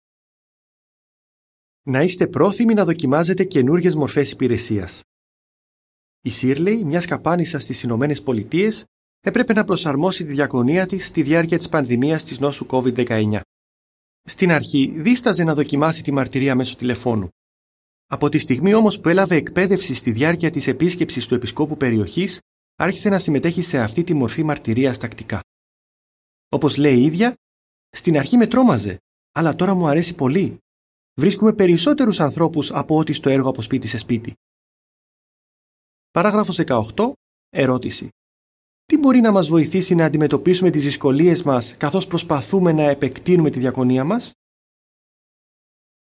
Να 1.83 2.01
είστε 2.01 2.27
πρόθυμοι 2.27 2.73
να 2.73 2.85
δοκιμάζετε 2.85 3.43
καινούριες 3.43 3.95
μορφές 3.95 4.31
υπηρεσίας. 4.31 5.01
Η 6.21 6.29
Σίρλεϊ, 6.29 6.83
μιας 6.83 7.05
καπάνισσα 7.05 7.59
στις 7.59 7.83
Ηνωμένες 7.83 8.23
Πολιτείες, 8.23 8.85
έπρεπε 9.19 9.53
να 9.53 9.63
προσαρμόσει 9.63 10.25
τη 10.25 10.31
διακονία 10.31 10.85
της 10.85 11.05
στη 11.05 11.21
διάρκεια 11.21 11.57
της 11.57 11.69
πανδημίας 11.69 12.23
της 12.23 12.39
νόσου 12.39 12.65
COVID-19. 12.69 13.39
Στην 14.29 14.51
αρχή 14.51 14.93
δίσταζε 15.01 15.43
να 15.43 15.53
δοκιμάσει 15.53 16.03
τη 16.03 16.11
μαρτυρία 16.11 16.55
μέσω 16.55 16.75
τηλεφώνου. 16.75 17.29
Από 18.07 18.29
τη 18.29 18.37
στιγμή 18.37 18.73
όμως 18.73 18.99
που 18.99 19.09
έλαβε 19.09 19.35
εκπαίδευση 19.35 19.93
στη 19.93 20.11
διάρκεια 20.11 20.49
της 20.49 20.67
επίσκεψης 20.67 21.25
του 21.25 21.35
επισκόπου 21.35 21.77
περιοχής, 21.77 22.39
άρχισε 22.75 23.09
να 23.09 23.19
συμμετέχει 23.19 23.61
σε 23.61 23.79
αυτή 23.79 24.03
τη 24.03 24.13
μορφή 24.13 24.43
μαρτυρίας 24.43 24.97
τακτικά. 24.97 25.39
Όπως 26.49 26.77
λέει 26.77 26.97
η 26.97 27.05
ίδια, 27.05 27.33
στην 27.89 28.17
αρχή 28.17 28.37
με 28.37 28.47
τρόμαζε, 28.47 28.97
αλλά 29.31 29.55
τώρα 29.55 29.73
μου 29.73 29.87
αρέσει 29.87 30.15
πολύ. 30.15 30.57
Βρίσκουμε 31.13 31.53
περισσότερους 31.53 32.19
ανθρώπους 32.19 32.71
από 32.71 32.97
ό,τι 32.97 33.13
στο 33.13 33.29
έργο 33.29 33.49
από 33.49 33.61
σπίτι 33.61 33.87
σε 33.87 33.97
σπίτι. 33.97 34.33
Παράγραφος 36.11 36.59
18. 36.65 37.11
Ερώτηση. 37.49 38.09
Τι 38.87 38.97
μπορεί 38.97 39.19
να 39.19 39.31
μας 39.31 39.47
βοηθήσει 39.47 39.95
να 39.95 40.05
αντιμετωπίσουμε 40.05 40.69
τις 40.69 40.83
δυσκολίες 40.83 41.43
μας 41.43 41.77
καθώς 41.77 42.07
προσπαθούμε 42.07 42.71
να 42.71 42.83
επεκτείνουμε 42.83 43.49
τη 43.49 43.59
διακονία 43.59 44.03
μας; 44.03 44.31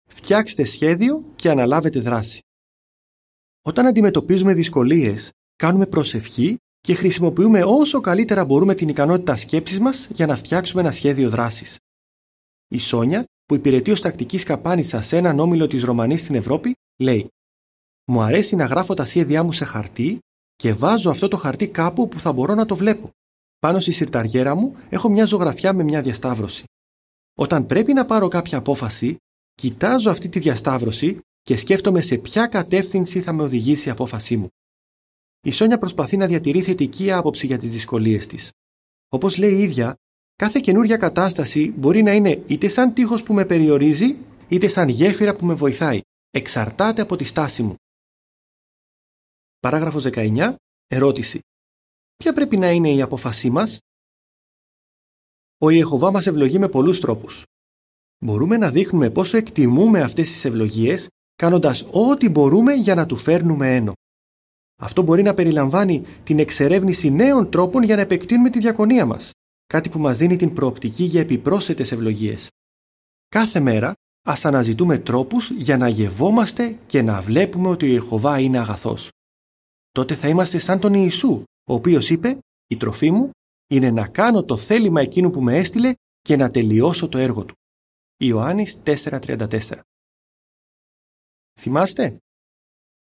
Φτιάξτε 0.09 0.63
σχέδιο 0.63 1.31
και 1.35 1.49
αναλάβετε 1.49 1.99
δράση. 1.99 2.39
Όταν 3.61 3.85
αντιμετωπίζουμε 3.85 4.53
δυσκολίες, 4.53 5.31
κάνουμε 5.55 5.85
προσευχή 5.85 6.57
και 6.79 6.95
χρησιμοποιούμε 6.95 7.63
όσο 7.63 8.01
καλύτερα 8.01 8.45
μπορούμε 8.45 8.75
την 8.75 8.89
ικανότητα 8.89 9.35
σκέψης 9.35 9.79
μας 9.79 10.07
για 10.07 10.25
να 10.25 10.35
φτιάξουμε 10.35 10.81
ένα 10.81 10.91
σχέδιο 10.91 11.29
δράσης. 11.29 11.77
Η 12.67 12.77
Σόνια, 12.77 13.23
που 13.45 13.55
υπηρετεί 13.55 13.91
ως 13.91 14.01
τακτικής 14.01 14.41
σκαπάνισσα 14.41 15.01
σε 15.01 15.17
έναν 15.17 15.39
όμιλο 15.39 15.67
της 15.67 15.83
Ρωμανής 15.83 16.21
στην 16.21 16.35
Ευρώπη, 16.35 16.75
λέει 16.97 17.27
«Μου 18.05 18.21
αρέσει 18.21 18.55
να 18.55 18.65
γράφω 18.65 18.93
τα 18.93 19.05
σχέδιά 19.05 19.43
μου 19.43 19.51
σε 19.51 19.65
χαρτί 19.65 20.19
και 20.61 20.73
βάζω 20.73 21.09
αυτό 21.09 21.27
το 21.27 21.37
χαρτί 21.37 21.67
κάπου 21.67 22.07
που 22.07 22.19
θα 22.19 22.31
μπορώ 22.31 22.53
να 22.53 22.65
το 22.65 22.75
βλέπω. 22.75 23.09
Πάνω 23.59 23.79
στη 23.79 23.91
συρταριέρα 23.91 24.55
μου 24.55 24.75
έχω 24.89 25.09
μια 25.09 25.25
ζωγραφιά 25.25 25.73
με 25.73 25.83
μια 25.83 26.01
διασταύρωση. 26.01 26.63
Όταν 27.37 27.65
πρέπει 27.65 27.93
να 27.93 28.05
πάρω 28.05 28.27
κάποια 28.27 28.57
απόφαση, 28.57 29.17
κοιτάζω 29.55 30.09
αυτή 30.09 30.29
τη 30.29 30.39
διασταύρωση 30.39 31.19
και 31.41 31.57
σκέφτομαι 31.57 32.01
σε 32.01 32.17
ποια 32.17 32.47
κατεύθυνση 32.47 33.21
θα 33.21 33.33
με 33.33 33.43
οδηγήσει 33.43 33.87
η 33.87 33.91
απόφασή 33.91 34.37
μου. 34.37 34.47
Η 35.41 35.51
Σόνια 35.51 35.77
προσπαθεί 35.77 36.17
να 36.17 36.27
διατηρεί 36.27 36.61
θετική 36.61 37.11
άποψη 37.11 37.45
για 37.45 37.57
τις 37.57 37.71
δυσκολίες 37.71 38.27
της. 38.27 38.49
Όπως 39.09 39.37
λέει 39.37 39.53
η 39.53 39.61
ίδια, 39.61 39.95
κάθε 40.35 40.59
καινούργια 40.59 40.97
κατάσταση 40.97 41.73
μπορεί 41.77 42.03
να 42.03 42.13
είναι 42.13 42.43
είτε 42.47 42.67
σαν 42.67 42.93
τείχος 42.93 43.23
που 43.23 43.33
με 43.33 43.45
περιορίζει, 43.45 44.15
είτε 44.47 44.67
σαν 44.67 44.89
γέφυρα 44.89 45.35
που 45.35 45.45
με 45.45 45.53
βοηθάει. 45.53 45.99
Εξαρτάται 46.31 47.01
από 47.01 47.15
τη 47.15 47.23
στάση 47.23 47.63
μου. 47.63 47.75
Παράγραφος 49.61 50.03
19. 50.03 50.55
Ερώτηση. 50.87 51.39
Ποια 52.15 52.33
πρέπει 52.33 52.57
να 52.57 52.71
είναι 52.71 52.91
η 52.91 53.01
απόφασή 53.01 53.49
μας; 53.49 53.79
Ο 55.57 55.69
Ιεχωβά 55.69 56.11
μας 56.11 56.27
ευλογεί 56.27 56.59
με 56.59 56.69
πολλούς 56.69 56.99
τρόπους. 56.99 57.43
Μπορούμε 58.25 58.57
να 58.57 58.71
δείχνουμε 58.71 59.09
πόσο 59.09 59.37
εκτιμούμε 59.37 60.01
αυτές 60.01 60.29
τις 60.29 60.45
ευλογίες 60.45 61.07
κάνοντας 61.35 61.87
ό,τι 61.91 62.29
μπορούμε 62.29 62.73
για 62.73 62.95
να 62.95 63.05
του 63.05 63.15
φέρνουμε 63.15 63.75
ένο. 63.75 63.93
Αυτό 64.81 65.01
μπορεί 65.01 65.21
να 65.21 65.33
περιλαμβάνει 65.33 66.05
την 66.23 66.39
εξερεύνηση 66.39 67.09
νέων 67.09 67.49
τρόπων 67.51 67.83
για 67.83 67.95
να 67.95 68.01
επεκτείνουμε 68.01 68.49
τη 68.49 68.59
διακονία 68.59 69.05
μας, 69.05 69.31
κάτι 69.67 69.89
που 69.89 69.99
μας 69.99 70.17
δίνει 70.17 70.35
την 70.35 70.53
προοπτική 70.53 71.03
για 71.03 71.21
επιπρόσθετες 71.21 71.91
ευλογίες. 71.91 72.47
Κάθε 73.27 73.59
μέρα 73.59 73.93
ας 74.21 74.45
αναζητούμε 74.45 74.97
τρόπους 74.97 75.49
για 75.49 75.77
να 75.77 75.87
γευόμαστε 75.87 76.77
και 76.87 77.01
να 77.01 77.21
βλέπουμε 77.21 77.67
ότι 77.67 77.85
ο 77.85 77.89
Ιεχωβά 77.89 78.39
είναι 78.39 78.59
αγαθός. 78.59 79.10
Τότε 79.91 80.15
θα 80.15 80.27
είμαστε 80.27 80.59
σαν 80.59 80.79
τον 80.79 80.93
Ιησού, 80.93 81.43
ο 81.69 81.73
οποίος 81.73 82.09
είπε 82.09 82.39
«Η 82.67 82.77
τροφή 82.77 83.11
μου 83.11 83.29
είναι 83.67 83.91
να 83.91 84.07
κάνω 84.07 84.43
το 84.43 84.57
θέλημα 84.57 85.01
εκείνου 85.01 85.29
που 85.29 85.41
με 85.41 85.57
έστειλε 85.57 85.93
και 86.21 86.35
να 86.35 86.51
τελειώσω 86.51 87.09
το 87.09 87.17
έργο 87.17 87.45
του». 87.45 87.55
Ιωάννης 88.17 88.81
4.34 88.85 89.79
Θυμάστε; 91.59 92.17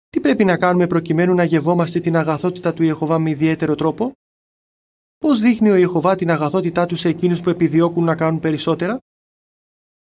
Τι 0.08 0.20
πρέπει 0.20 0.44
να 0.44 0.58
κάνουμε 0.58 0.86
προκειμένου 0.86 1.34
να 1.34 1.44
γευόμαστε 1.44 2.00
την 2.00 2.16
αγαθότητα 2.16 2.74
του 2.74 2.82
Ιεχωβά 2.82 3.18
με 3.18 3.30
ιδιαίτερο 3.30 3.74
τρόπο; 3.74 4.12
Πώς 5.18 5.40
δείχνει 5.40 5.70
ο 5.70 5.76
Ιεχωβά 5.76 6.14
την 6.14 6.30
αγαθότητά 6.30 6.86
του 6.86 6.96
σε 6.96 7.08
εκείνους 7.08 7.40
που 7.40 7.50
επιδιώκουν 7.50 8.04
να 8.04 8.16
κάνουν 8.16 8.40
περισσότερα; 8.40 8.98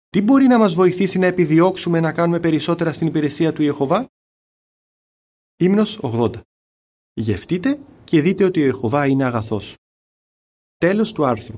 Τι 0.09 0.21
μπορεί 0.21 0.47
να 0.47 0.59
μας 0.59 0.75
βοηθήσει 0.75 1.19
να 1.19 1.27
επιδιώξουμε 1.27 2.01
να 2.01 2.13
κάνουμε 2.13 2.41
περισσότερα 2.41 2.93
στην 2.93 3.07
υπηρεσία 3.07 3.53
του 3.53 3.63
Ιεχωβά; 3.63 4.09
Ύμνος 5.57 5.99
80 6.03 6.41
Γευτείτε 7.21 7.81
και 8.05 8.21
δείτε 8.21 8.45
ότι 8.45 8.61
ο 8.61 8.65
Ιεχωβά 8.65 9.07
είναι 9.07 9.25
αγαθός. 9.25 9.75
Τέλος 10.77 11.13
του 11.13 11.25
άρθρου. 11.25 11.57